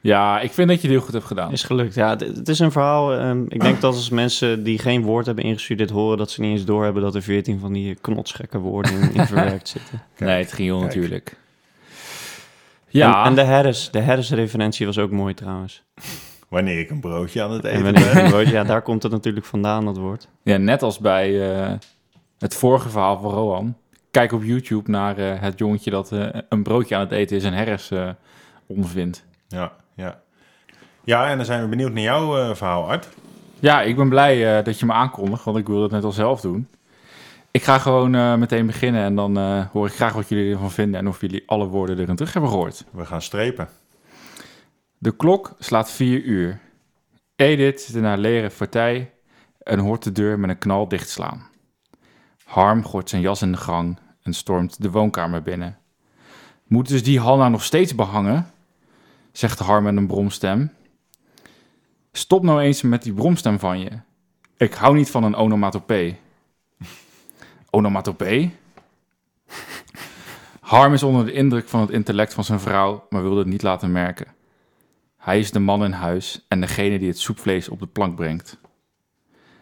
Ja, 0.00 0.40
ik 0.40 0.52
vind 0.52 0.68
dat 0.68 0.76
je 0.80 0.86
het 0.86 0.96
heel 0.96 1.04
goed 1.04 1.12
hebt 1.14 1.24
gedaan. 1.24 1.52
Is 1.52 1.62
gelukt, 1.62 1.94
ja. 1.94 2.10
Het, 2.10 2.20
het 2.20 2.48
is 2.48 2.58
een 2.58 2.72
verhaal. 2.72 3.12
ehm, 3.12 3.42
ik 3.48 3.60
denk 3.60 3.80
dat 3.80 3.94
als 3.94 4.10
mensen 4.10 4.62
die 4.62 4.78
geen 4.78 5.02
woord 5.02 5.26
hebben 5.26 5.44
ingestuurd 5.44 5.78
dit 5.78 5.90
horen, 5.90 6.18
dat 6.18 6.30
ze 6.30 6.40
niet 6.40 6.50
eens 6.50 6.64
doorhebben 6.64 7.02
dat 7.02 7.14
er 7.14 7.22
14 7.22 7.58
van 7.58 7.72
die 7.72 7.94
knotsgekke 7.94 8.58
woorden 8.58 8.92
in, 8.92 9.14
in 9.14 9.26
verwerkt 9.34 9.68
zitten. 9.68 10.02
nee, 10.18 10.42
het 10.42 10.52
ging 10.52 10.80
natuurlijk. 10.80 11.36
Ja, 12.88 13.20
En, 13.20 13.26
en 13.26 13.34
de 13.34 13.44
Harris, 13.44 13.90
de 13.90 14.02
Harris-referentie 14.02 14.86
was 14.86 14.98
ook 14.98 15.10
mooi 15.10 15.34
trouwens. 15.34 15.82
Wanneer 16.48 16.78
ik 16.78 16.90
een 16.90 17.00
broodje 17.00 17.42
aan 17.42 17.50
het 17.50 17.64
En 17.64 17.86
eten 17.86 18.30
ben. 18.30 18.50
ja, 18.50 18.64
daar 18.64 18.82
komt 18.82 19.02
het 19.02 19.12
natuurlijk 19.12 19.46
vandaan, 19.46 19.84
dat 19.84 19.96
woord. 19.96 20.28
ja, 20.42 20.56
net 20.56 20.82
als 20.82 20.98
bij 20.98 21.52
eh, 21.52 21.72
het 22.42 22.54
vorige 22.54 22.88
verhaal 22.88 23.20
van 23.20 23.30
Rohan. 23.30 23.76
Kijk 24.10 24.32
op 24.32 24.42
YouTube 24.42 24.90
naar 24.90 25.18
eh, 25.18 25.40
het 25.40 25.58
jongetje 25.58 25.90
dat 25.90 26.12
eh, 26.12 26.28
een 26.48 26.62
broodje 26.62 26.94
aan 26.94 27.00
het 27.00 27.10
eten 27.10 27.36
is 27.36 27.44
en 27.44 27.52
herres 27.52 27.90
eh 27.90 28.08
ondervindt. 28.66 29.24
Ja, 29.48 29.72
ja. 29.94 30.20
Ja, 31.04 31.28
en 31.28 31.36
dan 31.36 31.46
zijn 31.46 31.62
we 31.62 31.68
benieuwd 31.68 31.92
naar 31.92 32.02
jouw 32.02 32.54
verhaal, 32.54 32.90
Art. 32.90 33.08
Ja, 33.58 33.82
ik 33.82 33.96
ben 33.96 34.08
blij 34.08 34.62
dat 34.62 34.78
je 34.78 34.86
me 34.86 34.92
aankondigt, 34.92 35.44
want 35.44 35.56
ik 35.56 35.66
wil 35.66 35.82
het 35.82 35.90
net 35.90 36.04
al 36.04 36.12
zelf 36.12 36.40
doen. 36.40 36.68
Ik 37.50 37.62
ga 37.62 37.78
gewoon 37.78 38.38
meteen 38.38 38.66
beginnen 38.66 39.02
en 39.02 39.14
dan 39.14 39.38
hoor 39.72 39.86
ik 39.86 39.92
graag 39.92 40.12
wat 40.12 40.28
jullie 40.28 40.52
ervan 40.52 40.70
vinden 40.70 41.00
en 41.00 41.08
of 41.08 41.20
jullie 41.20 41.42
alle 41.46 41.66
woorden 41.66 41.98
erin 41.98 42.16
terug 42.16 42.32
hebben 42.32 42.50
gehoord. 42.50 42.84
We 42.90 43.04
gaan 43.04 43.22
strepen. 43.22 43.68
De 44.98 45.16
klok 45.16 45.54
slaat 45.58 45.90
vier 45.90 46.22
uur. 46.22 46.60
Edith 47.36 47.80
zit 47.80 47.96
in 47.96 48.04
haar 48.04 48.18
leren 48.18 48.50
partij 48.58 49.12
en 49.58 49.78
hoort 49.78 50.02
de 50.02 50.12
deur 50.12 50.38
met 50.38 50.50
een 50.50 50.58
knal 50.58 50.88
dichtslaan. 50.88 51.50
Harm 52.52 52.84
gooit 52.84 53.08
zijn 53.08 53.22
jas 53.22 53.42
in 53.42 53.52
de 53.52 53.58
gang 53.58 53.98
en 54.22 54.34
stormt 54.34 54.82
de 54.82 54.90
woonkamer 54.90 55.42
binnen. 55.42 55.78
Moet 56.66 56.88
dus 56.88 57.02
die 57.02 57.20
Hanna 57.20 57.48
nog 57.48 57.62
steeds 57.62 57.94
behangen? 57.94 58.50
Zegt 59.30 59.58
Harm 59.58 59.84
met 59.84 59.96
een 59.96 60.06
bromstem. 60.06 60.72
Stop 62.12 62.42
nou 62.42 62.60
eens 62.60 62.82
met 62.82 63.02
die 63.02 63.12
bromstem 63.12 63.58
van 63.58 63.78
je. 63.80 63.90
Ik 64.56 64.74
hou 64.74 64.96
niet 64.96 65.10
van 65.10 65.24
een 65.24 65.34
onomatopee. 65.34 66.18
Onomatopee? 67.70 68.56
Harm 70.60 70.92
is 70.92 71.02
onder 71.02 71.24
de 71.24 71.32
indruk 71.32 71.68
van 71.68 71.80
het 71.80 71.90
intellect 71.90 72.34
van 72.34 72.44
zijn 72.44 72.60
vrouw, 72.60 73.06
maar 73.10 73.22
wilde 73.22 73.38
het 73.38 73.48
niet 73.48 73.62
laten 73.62 73.92
merken. 73.92 74.26
Hij 75.16 75.38
is 75.38 75.50
de 75.50 75.60
man 75.60 75.84
in 75.84 75.92
huis 75.92 76.44
en 76.48 76.60
degene 76.60 76.98
die 76.98 77.08
het 77.08 77.18
soepvlees 77.18 77.68
op 77.68 77.78
de 77.78 77.86
plank 77.86 78.16
brengt. 78.16 78.60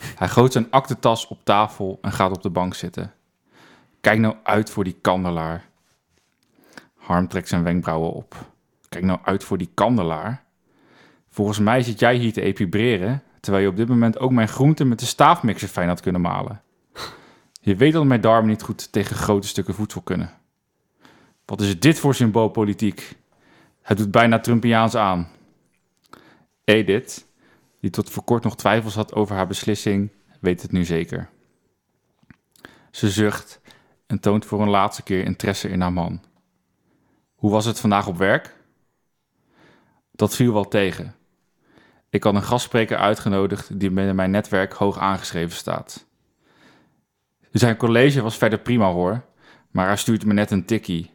Hij 0.01 0.29
gooit 0.29 0.53
zijn 0.53 0.71
aktentas 0.71 1.27
op 1.27 1.45
tafel 1.45 1.99
en 2.03 2.13
gaat 2.13 2.33
op 2.33 2.43
de 2.43 2.51
bank 2.51 2.75
zitten. 2.75 3.13
Kijk 4.01 4.19
nou 4.19 4.35
uit 4.43 4.71
voor 4.71 4.85
die 4.85 4.99
kandelaar. 5.01 5.65
Harm 6.97 7.29
trekt 7.29 7.49
zijn 7.49 7.63
wenkbrauwen 7.63 8.13
op. 8.13 8.35
Kijk 8.89 9.05
nou 9.05 9.19
uit 9.25 9.45
voor 9.45 9.59
die 9.59 9.71
kandelaar. 9.75 10.45
Volgens 11.29 11.59
mij 11.59 11.83
zit 11.83 11.99
jij 12.01 12.17
hier 12.17 12.33
te 12.33 12.41
epibreren, 12.41 13.23
terwijl 13.41 13.65
je 13.65 13.71
op 13.71 13.77
dit 13.77 13.89
moment 13.89 14.19
ook 14.19 14.31
mijn 14.31 14.49
groenten 14.49 14.89
met 14.89 14.99
de 14.99 15.07
staafmixer 15.07 15.69
fijn 15.69 15.89
had 15.89 16.01
kunnen 16.01 16.21
malen. 16.21 16.63
Je 17.61 17.77
weet 17.77 17.93
dat 17.93 18.05
mijn 18.05 18.21
darmen 18.21 18.51
niet 18.51 18.63
goed 18.63 18.93
tegen 18.93 19.17
grote 19.17 19.49
stukken 19.49 19.75
voedsel 19.75 20.01
kunnen. 20.01 20.31
Wat 21.45 21.61
is 21.61 21.81
dit 21.81 21.99
voor 21.99 22.15
symboolpolitiek? 22.15 23.17
Het 23.83 23.99
doet 23.99 24.11
bijna 24.11 24.41
Trumpiaans 24.41 24.95
aan. 24.95 25.29
Edith, 26.65 27.27
die 27.81 27.91
tot 27.91 28.11
voor 28.11 28.25
kort 28.25 28.45
nog 28.45 28.57
twijfels 28.57 28.95
had 28.95 29.15
over 29.15 29.37
haar 29.37 29.47
beslissing, 29.47 30.11
weet 30.41 30.63
het 30.63 30.73
nu 30.73 30.85
zeker. 30.85 31.29
Ze 32.91 33.11
zucht 33.11 33.61
en 34.07 34.21
toont 34.21 34.45
voor 34.45 34.63
een 34.63 34.69
laatste 34.69 35.03
keer 35.03 35.25
interesse 35.25 35.69
in 35.69 35.81
haar 35.81 35.93
man. 35.93 36.23
Hoe 37.35 37.51
was 37.51 37.65
het 37.65 37.81
vandaag 37.81 38.07
op 38.07 38.17
werk? 38.17 38.57
Dat 40.13 40.37
viel 40.37 40.53
wel 40.53 40.69
tegen. 40.69 41.15
Ik 42.11 42.23
had 42.25 42.35
een 42.35 42.43
gastspreker 42.43 42.97
uitgenodigd 42.97 43.81
die 43.81 43.91
binnen 43.91 44.15
mijn 44.15 44.31
netwerk 44.31 44.73
hoog 44.73 44.99
aangeschreven 44.99 45.57
staat. 45.57 46.07
Zijn 47.51 47.77
college 47.77 48.23
was 48.23 48.37
verder 48.37 48.59
prima 48.59 48.91
hoor, 48.91 49.25
maar 49.71 49.87
hij 49.87 49.97
stuurt 49.97 50.25
me 50.25 50.33
net 50.33 50.51
een 50.51 50.65
tikkie. 50.65 51.11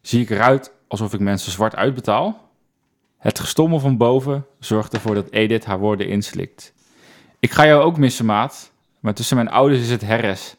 Zie 0.00 0.22
ik 0.22 0.30
eruit 0.30 0.72
alsof 0.88 1.14
ik 1.14 1.20
mensen 1.20 1.52
zwart 1.52 1.74
uitbetaal? 1.74 2.47
Het 3.18 3.38
gestommel 3.38 3.80
van 3.80 3.96
boven 3.96 4.46
zorgt 4.58 4.92
ervoor 4.92 5.14
dat 5.14 5.30
Edith 5.30 5.64
haar 5.64 5.78
woorden 5.78 6.08
inslikt. 6.08 6.72
Ik 7.38 7.50
ga 7.50 7.66
jou 7.66 7.82
ook 7.82 7.96
missen, 7.96 8.24
maat. 8.24 8.70
Maar 9.00 9.14
tussen 9.14 9.36
mijn 9.36 9.50
ouders 9.50 9.80
is 9.80 9.90
het 9.90 10.00
herres. 10.00 10.56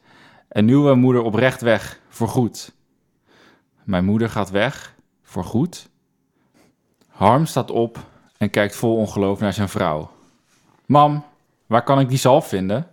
En 0.48 0.84
mijn 0.84 1.00
moeder 1.00 1.22
oprecht 1.22 1.62
weg, 1.62 2.00
voorgoed. 2.10 2.72
Mijn 3.84 4.06
moeder 4.06 4.30
gaat 4.30 4.50
weg, 4.50 4.95
voorgoed? 5.24 5.89
Harm 7.08 7.45
staat 7.45 7.72
op 7.72 7.98
en 8.38 8.50
kijkt 8.50 8.76
vol 8.76 8.95
ongeloof 8.95 9.39
naar 9.39 9.54
zijn 9.54 9.69
vrouw. 9.69 10.12
Mam, 10.86 11.26
waar 11.65 11.84
kan 11.84 12.00
ik 12.00 12.10
die 12.10 12.17
zalf 12.17 12.48
vinden? 12.48 12.88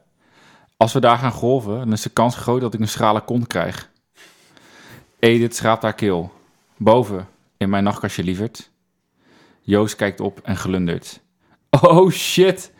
Als 0.76 0.92
we 0.92 1.00
daar 1.00 1.18
gaan 1.18 1.32
golven, 1.32 1.78
dan 1.78 1.92
is 1.92 2.02
de 2.02 2.10
kans 2.10 2.36
groot 2.36 2.60
dat 2.60 2.74
ik 2.74 2.80
een 2.80 2.88
schrale 2.88 3.20
kont 3.20 3.46
krijg. 3.46 3.90
Edith 5.18 5.56
schraapt 5.56 5.82
haar 5.82 5.94
keel. 5.94 6.32
Boven, 6.76 7.28
in 7.56 7.70
mijn 7.70 7.84
nachtkastje 7.84 8.22
lieverd. 8.22 8.70
Joost 9.66 9.96
kijkt 9.96 10.20
op 10.20 10.40
en 10.40 10.56
glundert. 10.56 11.20
Oh 11.70 12.10
shit! 12.10 12.74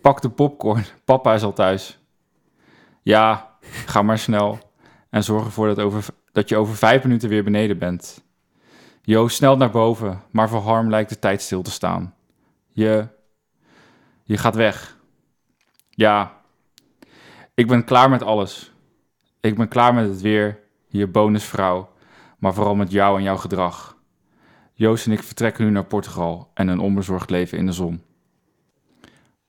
Pak 0.00 0.22
de 0.22 0.30
popcorn, 0.30 0.84
papa 1.04 1.34
is 1.34 1.42
al 1.42 1.52
thuis. 1.52 1.98
Ja, 3.02 3.56
ga 3.60 4.02
maar 4.02 4.18
snel. 4.18 4.58
En 5.10 5.24
zorg 5.24 5.44
ervoor 5.44 5.66
dat, 5.66 5.78
over, 5.78 6.06
dat 6.32 6.48
je 6.48 6.56
over 6.56 6.74
vijf 6.76 7.02
minuten 7.02 7.28
weer 7.28 7.44
beneden 7.44 7.78
bent. 7.78 8.24
Joost 9.02 9.36
snelt 9.36 9.58
naar 9.58 9.70
boven, 9.70 10.22
maar 10.30 10.48
voor 10.48 10.60
Harm 10.60 10.90
lijkt 10.90 11.08
de 11.08 11.18
tijd 11.18 11.42
stil 11.42 11.62
te 11.62 11.70
staan. 11.70 12.14
Je. 12.68 13.08
Je 14.22 14.36
gaat 14.36 14.54
weg. 14.54 14.98
Ja. 15.90 16.40
Ik 17.54 17.66
ben 17.66 17.84
klaar 17.84 18.10
met 18.10 18.22
alles. 18.22 18.72
Ik 19.40 19.56
ben 19.56 19.68
klaar 19.68 19.94
met 19.94 20.08
het 20.08 20.20
weer, 20.20 20.60
je 20.88 21.06
bonusvrouw, 21.06 21.92
maar 22.38 22.54
vooral 22.54 22.74
met 22.74 22.90
jou 22.90 23.16
en 23.16 23.22
jouw 23.22 23.36
gedrag. 23.36 23.93
Joost 24.76 25.06
en 25.06 25.12
ik 25.12 25.22
vertrekken 25.22 25.64
nu 25.64 25.70
naar 25.70 25.84
Portugal 25.84 26.50
en 26.54 26.68
een 26.68 26.78
onbezorgd 26.78 27.30
leven 27.30 27.58
in 27.58 27.66
de 27.66 27.72
zon. 27.72 28.02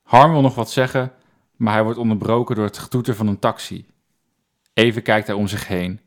Harm 0.02 0.32
wil 0.32 0.42
nog 0.42 0.56
wat 0.56 0.72
zeggen, 0.72 1.12
maar 1.56 1.74
hij 1.74 1.84
wordt 1.84 2.00
onderbroken 2.00 2.56
door 2.56 2.66
het 2.66 2.78
getoeter 2.78 3.16
van 3.16 3.28
een 3.28 3.40
taxi. 3.40 3.86
Even 4.74 5.02
kijkt 5.02 5.28
hij 5.28 5.36
om 5.36 5.48
zich 5.48 5.68
heen. 5.68 6.00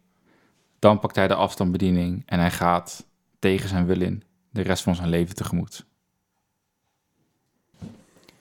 Dan 0.78 0.98
pakt 0.98 1.16
hij 1.16 1.28
de 1.28 1.34
afstandsbediening 1.34 2.22
en 2.26 2.38
hij 2.38 2.50
gaat, 2.50 3.06
tegen 3.38 3.68
zijn 3.68 3.86
wil 3.86 4.00
in, 4.00 4.22
de 4.50 4.62
rest 4.62 4.82
van 4.82 4.94
zijn 4.94 5.08
leven 5.08 5.34
tegemoet. 5.34 5.86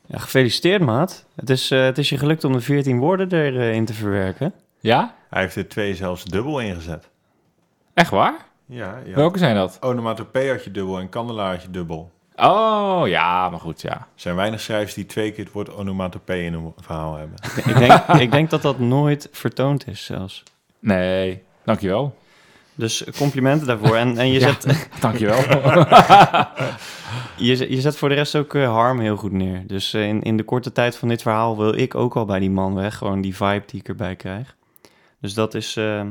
Ja, 0.06 0.18
gefeliciteerd, 0.18 0.82
maat. 0.82 1.26
Het 1.36 1.50
is, 1.50 1.72
eh, 1.72 1.84
het 1.84 1.98
is 1.98 2.10
je 2.10 2.18
gelukt 2.18 2.44
om 2.44 2.54
de 2.54 2.62
14 2.62 3.00
woorden 3.00 3.32
erin 3.32 3.86
te 3.86 3.94
verwerken. 3.94 4.54
Ja? 4.80 5.16
Hij 5.30 5.42
heeft 5.42 5.56
er 5.56 5.68
twee 5.68 5.96
zelfs 5.96 6.24
dubbel 6.24 6.60
ingezet. 6.60 7.10
Echt 7.94 8.10
waar? 8.10 8.46
Ja, 8.68 9.00
ja. 9.06 9.16
Welke 9.16 9.38
zijn 9.38 9.56
dat? 9.56 9.78
Onomatopee 9.82 10.50
had 10.50 10.64
je 10.64 10.72
dubbel 10.72 11.00
en 11.00 11.10
kandelaar 11.10 11.52
had 11.52 11.62
je 11.62 11.70
dubbel. 11.72 12.12
Oh, 12.36 13.02
ja, 13.06 13.50
maar 13.50 13.60
goed, 13.60 13.82
ja. 13.82 13.92
Er 13.94 14.06
zijn 14.16 14.36
weinig 14.36 14.62
schrijvers 14.62 14.94
die 14.94 15.06
twee 15.06 15.32
keer 15.32 15.44
het 15.44 15.54
woord 15.54 15.74
onomatopee 15.76 16.44
in 16.46 16.54
een 16.54 16.74
verhaal 16.78 17.16
hebben. 17.16 17.38
ik, 17.66 17.78
denk, 17.78 17.92
ik 18.26 18.32
denk 18.32 18.50
dat 18.50 18.62
dat 18.62 18.80
nooit 18.80 19.30
vertoond 19.32 19.88
is 19.88 20.06
zelfs. 20.06 20.44
Nee, 20.80 21.44
dankjewel. 21.64 22.16
Dus 22.76 23.04
complimenten 23.18 23.68
daarvoor. 23.68 23.96
En, 23.96 24.18
en 24.18 24.28
je, 24.32 24.40
Ja. 24.40 24.56
zet, 24.60 24.90
Dankjewel. 25.02 25.38
je, 27.38 27.56
zet- 27.56 27.70
je 27.70 27.82
zet 27.82 27.98
voor 27.98 28.10
de 28.10 28.16
rest 28.16 28.36
ook 28.36 28.54
eh, 28.56 28.70
Harm 28.74 29.00
heel 29.00 29.16
goed 29.18 29.32
neer. 29.32 29.64
Dus 29.68 29.94
eh, 29.94 30.08
in, 30.08 30.22
in 30.22 30.38
de 30.38 30.44
korte 30.44 30.72
tijd 30.72 30.98
van 30.98 31.08
dit 31.08 31.22
verhaal 31.22 31.58
wil 31.58 31.74
ik 31.78 31.96
ook 31.96 32.16
al 32.16 32.26
bij 32.26 32.40
die 32.40 32.52
man 32.52 32.76
weg. 32.76 32.96
Gewoon 32.98 33.22
die 33.22 33.36
vibe 33.36 33.64
die 33.66 33.80
ik 33.80 33.88
erbij 33.88 34.16
krijg. 34.16 34.56
Dus 35.22 35.34
dat 35.34 35.54
is, 35.54 35.76
eh, 35.76 36.02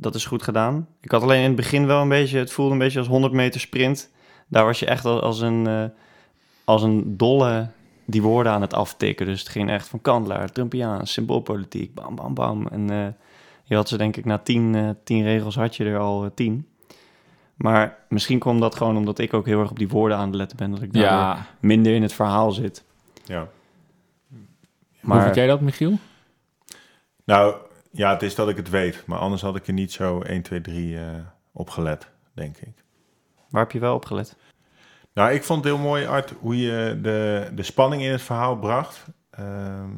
dat 0.00 0.14
is 0.14 0.24
goed 0.24 0.42
gedaan. 0.42 0.88
Ik 1.00 1.10
had 1.10 1.22
alleen 1.22 1.40
in 1.40 1.46
het 1.46 1.56
begin 1.56 1.86
wel 1.86 2.02
een 2.02 2.08
beetje... 2.08 2.38
Het 2.38 2.52
voelde 2.52 2.72
een 2.72 2.78
beetje 2.78 2.98
als 2.98 3.08
100 3.08 3.32
meter 3.32 3.60
sprint. 3.60 4.10
Daar 4.48 4.64
was 4.64 4.78
je 4.78 4.86
echt 4.86 5.04
al 5.04 5.22
als 5.22 5.40
een, 5.40 5.66
eh, 5.66 5.84
als 6.64 6.82
een 6.82 7.16
dolle 7.16 7.68
die 8.04 8.22
woorden 8.22 8.52
aan 8.52 8.60
het 8.60 8.74
aftikken. 8.74 9.26
Dus 9.26 9.40
het 9.40 9.48
ging 9.48 9.70
echt 9.70 9.88
van 9.88 10.00
kandelaar, 10.00 10.52
Trumpiaans, 10.52 11.12
symboolpolitiek, 11.12 11.94
bam, 11.94 12.14
bam, 12.14 12.34
bam. 12.34 12.66
En 12.66 12.90
eh, 12.90 13.06
je 13.64 13.74
had 13.74 13.88
ze 13.88 13.96
denk 13.96 14.16
ik 14.16 14.24
na 14.24 14.38
tien, 14.38 14.74
eh, 14.74 14.88
tien 15.04 15.22
regels 15.22 15.54
had 15.54 15.76
je 15.76 15.84
er 15.84 15.98
al 15.98 16.30
tien. 16.34 16.68
Maar 17.54 17.98
misschien 18.08 18.38
kwam 18.38 18.60
dat 18.60 18.74
gewoon 18.74 18.96
omdat 18.96 19.18
ik 19.18 19.34
ook 19.34 19.46
heel 19.46 19.60
erg 19.60 19.70
op 19.70 19.78
die 19.78 19.88
woorden 19.88 20.16
aan 20.16 20.26
het 20.26 20.36
letten 20.36 20.56
ben. 20.56 20.70
Dat 20.70 20.82
ik 20.82 20.92
daardoor 20.92 21.18
ja. 21.18 21.46
minder 21.60 21.94
in 21.94 22.02
het 22.02 22.12
verhaal 22.12 22.52
zit. 22.52 22.84
Ja. 23.24 23.48
Hoe 24.28 24.38
Maar 25.00 25.22
vind 25.22 25.34
jij 25.34 25.46
dat, 25.46 25.60
Michiel? 25.60 25.98
Nou, 27.24 27.54
ja, 27.90 28.12
het 28.12 28.22
is 28.22 28.34
dat 28.34 28.48
ik 28.48 28.56
het 28.56 28.70
weet. 28.70 29.02
Maar 29.06 29.18
anders 29.18 29.42
had 29.42 29.56
ik 29.56 29.66
er 29.66 29.72
niet 29.72 29.92
zo 29.92 30.20
1, 30.20 30.42
2, 30.42 30.60
3 30.60 30.98
eh, 30.98 31.04
op 31.52 31.70
gelet, 31.70 32.08
denk 32.34 32.56
ik. 32.56 32.84
waar 33.48 33.62
heb 33.62 33.72
je 33.72 33.78
wel 33.78 33.94
op 33.94 34.04
gelet? 34.04 34.36
Nou, 35.14 35.32
ik 35.32 35.44
vond 35.44 35.64
het 35.64 35.74
heel 35.74 35.82
mooi, 35.82 36.06
Art, 36.06 36.34
hoe 36.40 36.58
je 36.58 36.98
de, 37.02 37.48
de 37.54 37.62
spanning 37.62 38.02
in 38.02 38.10
het 38.10 38.22
verhaal 38.22 38.56
bracht. 38.56 39.04
Ehm, 39.30 39.90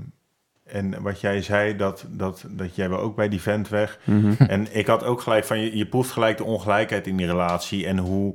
en 0.64 1.02
wat 1.02 1.20
jij 1.20 1.42
zei, 1.42 1.76
dat, 1.76 2.06
dat, 2.08 2.44
dat 2.48 2.74
jij 2.76 2.88
wel 2.88 2.98
ook 2.98 3.16
bij 3.16 3.28
die 3.28 3.40
vent 3.40 3.68
weg. 3.68 3.98
En 4.38 4.76
ik 4.76 4.86
had 4.86 5.04
ook 5.04 5.20
gelijk 5.20 5.44
van, 5.44 5.58
je, 5.58 5.76
je 5.76 5.86
proeft 5.86 6.10
gelijk 6.10 6.36
de 6.36 6.44
ongelijkheid 6.44 7.06
in 7.06 7.16
die 7.16 7.26
relatie 7.26 7.86
en 7.86 7.98
hoe 7.98 8.34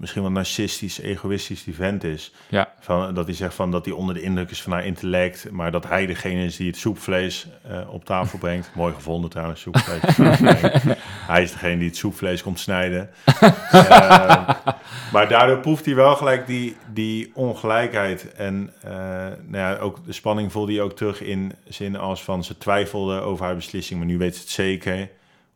misschien 0.00 0.22
wel 0.22 0.30
narcistisch, 0.30 1.00
egoïstisch 1.00 1.64
die 1.64 1.74
vent 1.74 2.04
is. 2.04 2.32
Ja. 2.48 2.72
Van, 2.80 3.14
dat 3.14 3.26
hij 3.26 3.34
zegt 3.34 3.54
van 3.54 3.70
dat 3.70 3.84
hij 3.84 3.94
onder 3.94 4.14
de 4.14 4.22
indruk 4.22 4.50
is 4.50 4.62
van 4.62 4.72
haar 4.72 4.84
intellect, 4.84 5.50
maar 5.50 5.70
dat 5.70 5.86
hij 5.86 6.06
degene 6.06 6.44
is 6.44 6.56
die 6.56 6.66
het 6.66 6.76
soepvlees 6.76 7.46
eh, 7.68 7.92
op 7.92 8.04
tafel 8.04 8.38
brengt. 8.38 8.70
Mooi 8.74 8.94
gevonden 8.94 9.30
trouwens, 9.30 9.60
soepvlees. 9.60 10.16
hij 11.32 11.42
is 11.42 11.52
degene 11.52 11.78
die 11.78 11.88
het 11.88 11.96
soepvlees 11.96 12.42
komt 12.42 12.60
snijden. 12.60 13.10
Eh, 13.70 14.48
maar 15.12 15.28
daardoor 15.28 15.58
proeft 15.58 15.84
hij 15.84 15.94
wel 15.94 16.16
gelijk 16.16 16.46
die, 16.46 16.76
die 16.92 17.30
ongelijkheid. 17.34 18.32
En 18.32 18.72
eh, 18.82 18.90
nou 18.90 19.36
ja, 19.50 19.76
ook 19.76 20.06
de 20.06 20.12
spanning 20.12 20.52
voelde 20.52 20.72
hij 20.72 20.82
ook 20.82 20.96
terug 20.96 21.22
in 21.22 21.52
zin 21.68 21.96
als 21.96 22.22
van 22.22 22.44
ze 22.44 22.58
twijfelde 22.58 23.20
over 23.20 23.44
haar 23.44 23.54
beslissing, 23.54 23.98
maar 23.98 24.08
nu 24.08 24.18
weet 24.18 24.34
ze 24.34 24.40
het 24.40 24.50
zeker. 24.50 25.08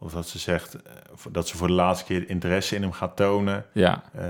Of 0.02 0.12
dat 0.12 0.28
ze 0.28 0.38
zegt 0.38 0.74
eh, 0.74 0.92
dat 1.30 1.48
ze 1.48 1.56
voor 1.56 1.66
de 1.66 1.72
laatste 1.72 2.04
keer 2.04 2.28
interesse 2.30 2.76
in 2.76 2.82
hem 2.82 2.92
gaat 2.92 3.16
tonen. 3.16 3.64
Ja. 3.72 4.02
Eh, 4.14 4.24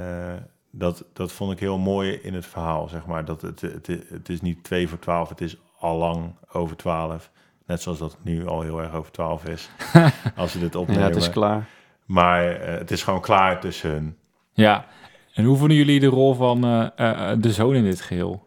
dat, 0.70 1.04
dat 1.12 1.32
vond 1.32 1.52
ik 1.52 1.58
heel 1.58 1.78
mooi 1.78 2.12
in 2.12 2.34
het 2.34 2.46
verhaal, 2.46 2.88
zeg 2.88 3.06
maar. 3.06 3.24
Dat 3.24 3.40
het, 3.42 3.60
het, 3.60 3.86
het 4.08 4.28
is 4.28 4.40
niet 4.40 4.64
twee 4.64 4.88
voor 4.88 4.98
twaalf, 4.98 5.28
het 5.28 5.40
is 5.40 5.56
al 5.78 5.96
lang 5.98 6.34
over 6.52 6.76
twaalf. 6.76 7.30
Net 7.66 7.82
zoals 7.82 7.98
dat 7.98 8.10
het 8.12 8.24
nu 8.24 8.46
al 8.46 8.60
heel 8.60 8.82
erg 8.82 8.92
over 8.94 9.12
twaalf 9.12 9.44
is, 9.44 9.70
als 10.36 10.52
ze 10.52 10.58
dit 10.58 10.72
Ja, 10.72 10.78
opnemen. 10.80 11.02
het 11.02 11.16
is 11.16 11.30
klaar. 11.30 11.68
Maar 12.04 12.50
eh, 12.50 12.78
het 12.78 12.90
is 12.90 13.02
gewoon 13.02 13.20
klaar 13.20 13.60
tussen 13.60 13.90
hun. 13.90 14.16
Ja. 14.52 14.86
En 15.34 15.44
hoe 15.44 15.56
vonden 15.56 15.76
jullie 15.76 16.00
de 16.00 16.06
rol 16.06 16.34
van 16.34 16.64
eh, 16.64 16.86
eh, 16.96 17.30
eh, 17.32 17.38
de 17.40 17.52
zoon 17.52 17.74
in 17.74 17.84
dit 17.84 18.00
geheel? 18.00 18.46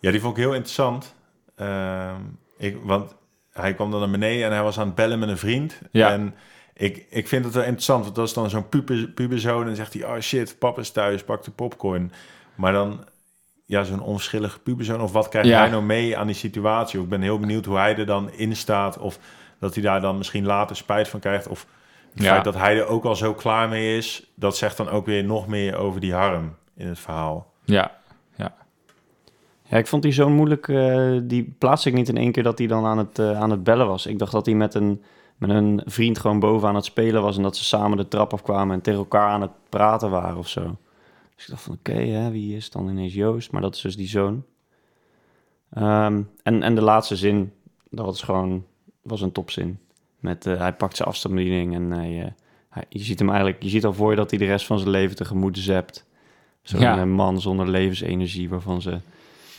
Ja, 0.00 0.10
die 0.10 0.20
vond 0.20 0.36
ik 0.36 0.42
heel 0.42 0.52
interessant. 0.54 1.14
Ehm, 1.56 2.20
ik, 2.58 2.76
want 2.82 3.14
hij 3.52 3.74
kwam 3.74 3.90
dan 3.90 4.00
naar 4.00 4.10
beneden 4.10 4.46
en 4.46 4.52
hij 4.52 4.62
was 4.62 4.78
aan 4.78 4.86
het 4.86 4.94
bellen 4.94 5.18
met 5.18 5.28
een 5.28 5.38
vriend. 5.38 5.80
Ja. 5.90 6.10
En 6.10 6.34
ik, 6.74 7.06
ik 7.10 7.28
vind 7.28 7.44
het 7.44 7.54
wel 7.54 7.62
interessant, 7.62 8.04
want 8.04 8.14
dat 8.16 8.26
is 8.26 8.32
dan 8.32 8.50
zo'n 8.50 8.68
puber, 8.68 9.08
puberzoon... 9.08 9.60
en 9.60 9.66
dan 9.66 9.76
zegt 9.76 9.92
hij, 9.94 10.04
oh 10.04 10.18
shit, 10.20 10.56
papa 10.58 10.80
is 10.80 10.90
thuis, 10.90 11.24
pak 11.24 11.44
de 11.44 11.50
popcorn. 11.50 12.12
Maar 12.54 12.72
dan, 12.72 13.04
ja, 13.66 13.82
zo'n 13.84 14.00
onverschillige 14.02 14.58
puberzoon... 14.58 15.00
of 15.00 15.12
wat 15.12 15.28
krijgt 15.28 15.48
Ja. 15.48 15.58
hij 15.58 15.70
nou 15.70 15.82
mee 15.82 16.16
aan 16.16 16.26
die 16.26 16.36
situatie? 16.36 17.00
Ik 17.00 17.08
ben 17.08 17.22
heel 17.22 17.38
benieuwd 17.38 17.64
hoe 17.64 17.76
hij 17.76 17.96
er 17.96 18.06
dan 18.06 18.30
in 18.32 18.56
staat... 18.56 18.98
of 18.98 19.18
dat 19.58 19.74
hij 19.74 19.82
daar 19.82 20.00
dan 20.00 20.16
misschien 20.16 20.44
later 20.44 20.76
spijt 20.76 21.08
van 21.08 21.20
krijgt... 21.20 21.48
of 21.48 21.66
het 22.14 22.22
Ja. 22.22 22.30
feit 22.32 22.44
dat 22.44 22.54
hij 22.54 22.78
er 22.78 22.86
ook 22.86 23.04
al 23.04 23.16
zo 23.16 23.34
klaar 23.34 23.68
mee 23.68 23.96
is... 23.96 24.30
dat 24.34 24.56
zegt 24.56 24.76
dan 24.76 24.88
ook 24.88 25.06
weer 25.06 25.24
nog 25.24 25.46
meer 25.46 25.76
over 25.76 26.00
die 26.00 26.14
harm 26.14 26.54
in 26.76 26.86
het 26.88 26.98
verhaal. 26.98 27.52
Ja. 27.64 28.00
Ja, 29.64 29.78
ik 29.78 29.86
vond 29.86 30.02
die 30.02 30.12
zo'n 30.12 30.32
moeilijk. 30.32 30.68
eh, 30.68 31.16
die 31.22 31.54
plaatste 31.58 31.88
ik 31.88 31.94
niet 31.94 32.08
in 32.08 32.16
één 32.16 32.32
keer 32.32 32.42
dat 32.42 32.58
hij 32.58 32.66
dan 32.66 32.84
aan 32.84 32.98
het, 32.98 33.18
eh, 33.18 33.40
aan 33.40 33.50
het 33.50 33.64
bellen 33.64 33.86
was. 33.86 34.06
Ik 34.06 34.18
dacht 34.18 34.32
dat 34.32 34.46
hij 34.46 34.54
met 34.54 34.74
een, 34.74 35.02
met 35.46 35.50
een 35.50 35.82
vriend 35.84 36.18
gewoon 36.18 36.38
boven 36.40 36.68
aan 36.68 36.74
het 36.74 36.84
spelen 36.84 37.22
was. 37.22 37.36
En 37.36 37.42
dat 37.42 37.56
ze 37.56 37.64
samen 37.64 37.96
de 37.96 38.08
trap 38.08 38.32
afkwamen 38.32 38.74
en 38.74 38.80
tegen 38.82 38.98
elkaar 38.98 39.28
aan 39.28 39.40
het 39.40 39.50
praten 39.68 40.10
waren 40.10 40.36
of 40.38 40.48
zo. 40.48 40.76
Dus 41.34 41.44
ik 41.44 41.50
dacht 41.50 41.62
van 41.62 41.74
oké, 41.74 41.92
hè, 41.92 42.30
wie 42.30 42.56
is 42.56 42.70
dan 42.70 42.88
ineens 42.88 43.14
Joost? 43.14 43.50
Maar 43.52 43.60
dat 43.62 43.74
is 43.74 43.80
dus 43.80 43.96
die 43.96 44.08
zoon. 44.08 44.44
Ehm, 45.72 46.22
en, 46.42 46.62
en 46.62 46.74
de 46.74 46.80
laatste 46.80 47.16
zin, 47.16 47.52
dat 47.90 48.04
was 48.06 48.22
gewoon 48.22 48.64
was 49.02 49.20
een 49.20 49.32
topzin. 49.32 49.78
Met, 50.20 50.46
eh, 50.46 50.58
hij 50.58 50.72
pakt 50.74 50.96
zijn 50.96 51.08
afstandsbediening 51.08 51.74
en 51.74 51.90
hij, 51.90 52.22
eh, 52.22 52.30
hij- 52.68 52.84
je 52.88 52.98
ziet 52.98 53.18
hem 53.18 53.28
eigenlijk, 53.28 53.62
je 53.62 53.68
ziet 53.68 53.84
al 53.84 53.92
voor 53.94 54.10
je 54.10 54.16
dat 54.16 54.30
hij 54.30 54.38
de 54.38 54.44
rest 54.44 54.66
van 54.66 54.78
zijn 54.78 54.90
leven 54.90 55.16
tegemoet 55.16 55.58
zept. 55.58 56.06
Zo'n 56.62 56.80
Ja. 56.80 56.98
eh, 56.98 57.04
man 57.04 57.40
zonder 57.40 57.68
levensenergie 57.68 58.48
waarvan 58.48 58.82
ze 58.82 58.98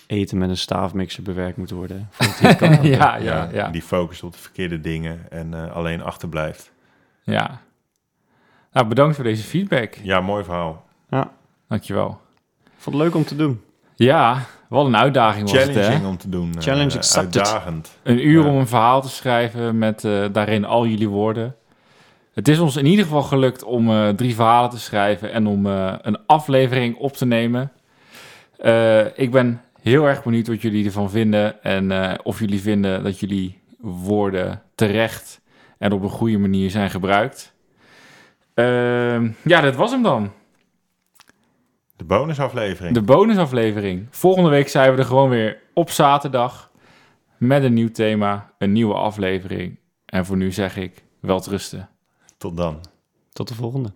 eten 0.07 0.37
met 0.37 0.49
een 0.49 0.57
staafmixer 0.57 1.23
bewerkt 1.23 1.57
moet 1.57 1.69
worden. 1.71 2.09
ja, 2.81 3.15
ja, 3.15 3.49
ja. 3.53 3.67
Die 3.69 3.81
focust 3.81 4.23
op 4.23 4.31
de 4.31 4.37
verkeerde 4.39 4.81
dingen 4.81 5.19
en 5.31 5.53
eh, 5.53 5.71
alleen 5.75 6.01
achterblijft. 6.01 6.71
Ja. 7.23 7.59
Nou, 8.71 8.87
bedankt 8.87 9.15
voor 9.15 9.23
deze 9.23 9.43
feedback. 9.43 9.93
Ja, 10.03 10.21
mooi 10.21 10.43
verhaal. 10.43 10.85
Ja, 11.09 11.31
Dankjewel. 11.67 12.19
ik 12.63 12.71
vond 12.77 12.95
het 12.95 13.05
leuk 13.05 13.15
om 13.15 13.23
te 13.25 13.35
doen. 13.35 13.61
Ja, 13.95 14.39
wat 14.69 14.85
een 14.85 14.97
uitdaging 14.97 15.49
was 15.49 15.61
het, 15.63 15.71
Challenging 15.71 16.01
hè? 16.01 16.07
om 16.07 16.17
te 16.17 16.29
doen. 16.29 16.53
eh, 16.55 16.61
Challenge 16.61 16.97
accepted. 16.97 17.41
Uitdagend. 17.41 17.97
Een 18.03 18.27
uur 18.27 18.43
Ja. 18.43 18.49
om 18.49 18.55
een 18.57 18.67
verhaal 18.67 19.01
te 19.01 19.09
schrijven 19.09 19.77
met 19.77 20.03
eh, 20.03 20.25
daarin 20.31 20.65
al 20.65 20.85
jullie 20.87 21.09
woorden. 21.09 21.55
Het 22.33 22.47
is 22.47 22.59
ons 22.59 22.75
in 22.75 22.85
ieder 22.85 23.05
geval 23.05 23.21
gelukt 23.21 23.63
om 23.63 23.89
eh, 23.89 24.09
drie 24.09 24.35
verhalen 24.35 24.69
te 24.69 24.79
schrijven 24.79 25.31
en 25.31 25.47
om 25.47 25.65
eh, 25.65 25.93
een 26.01 26.17
aflevering 26.25 26.95
op 26.97 27.13
te 27.13 27.25
nemen. 27.25 27.71
Eh, 28.57 29.17
ik 29.17 29.31
ben 29.31 29.61
heel 29.83 30.07
erg 30.07 30.23
benieuwd 30.23 30.47
wat 30.47 30.61
jullie 30.61 30.85
ervan 30.85 31.09
vinden 31.09 31.63
en 31.63 31.91
eh, 31.91 32.13
of 32.23 32.39
jullie 32.39 32.61
vinden 32.61 33.03
dat 33.03 33.19
jullie 33.19 33.61
woorden 33.79 34.61
terecht 34.75 35.41
en 35.77 35.91
op 35.91 36.03
een 36.03 36.09
goede 36.09 36.37
manier 36.37 36.69
zijn 36.69 36.89
gebruikt. 36.89 37.53
Ehm, 38.53 39.31
ja, 39.43 39.61
dat 39.61 39.75
was 39.75 39.91
hem 39.91 40.03
dan. 40.03 40.31
De 41.95 42.03
bonusaflevering. 42.03 42.93
De 42.95 43.01
bonusaflevering. 43.01 44.07
Volgende 44.09 44.49
week 44.49 44.67
zijn 44.67 44.91
we 44.91 44.97
er 44.97 45.05
gewoon 45.05 45.29
weer 45.29 45.61
op 45.73 45.89
zaterdag. 45.89 46.71
met 47.37 47.63
een 47.63 47.73
nieuw 47.73 47.91
thema, 47.91 48.53
een 48.57 48.71
nieuwe 48.71 48.93
aflevering. 48.93 49.79
En 50.05 50.25
voor 50.25 50.37
nu 50.37 50.51
zeg 50.51 50.77
ik, 50.77 51.03
wel 51.19 51.43
rusten. 51.49 51.89
Tot 52.37 52.57
dan. 52.57 52.79
Tot 53.33 53.47
de 53.47 53.53
volgende. 53.53 53.93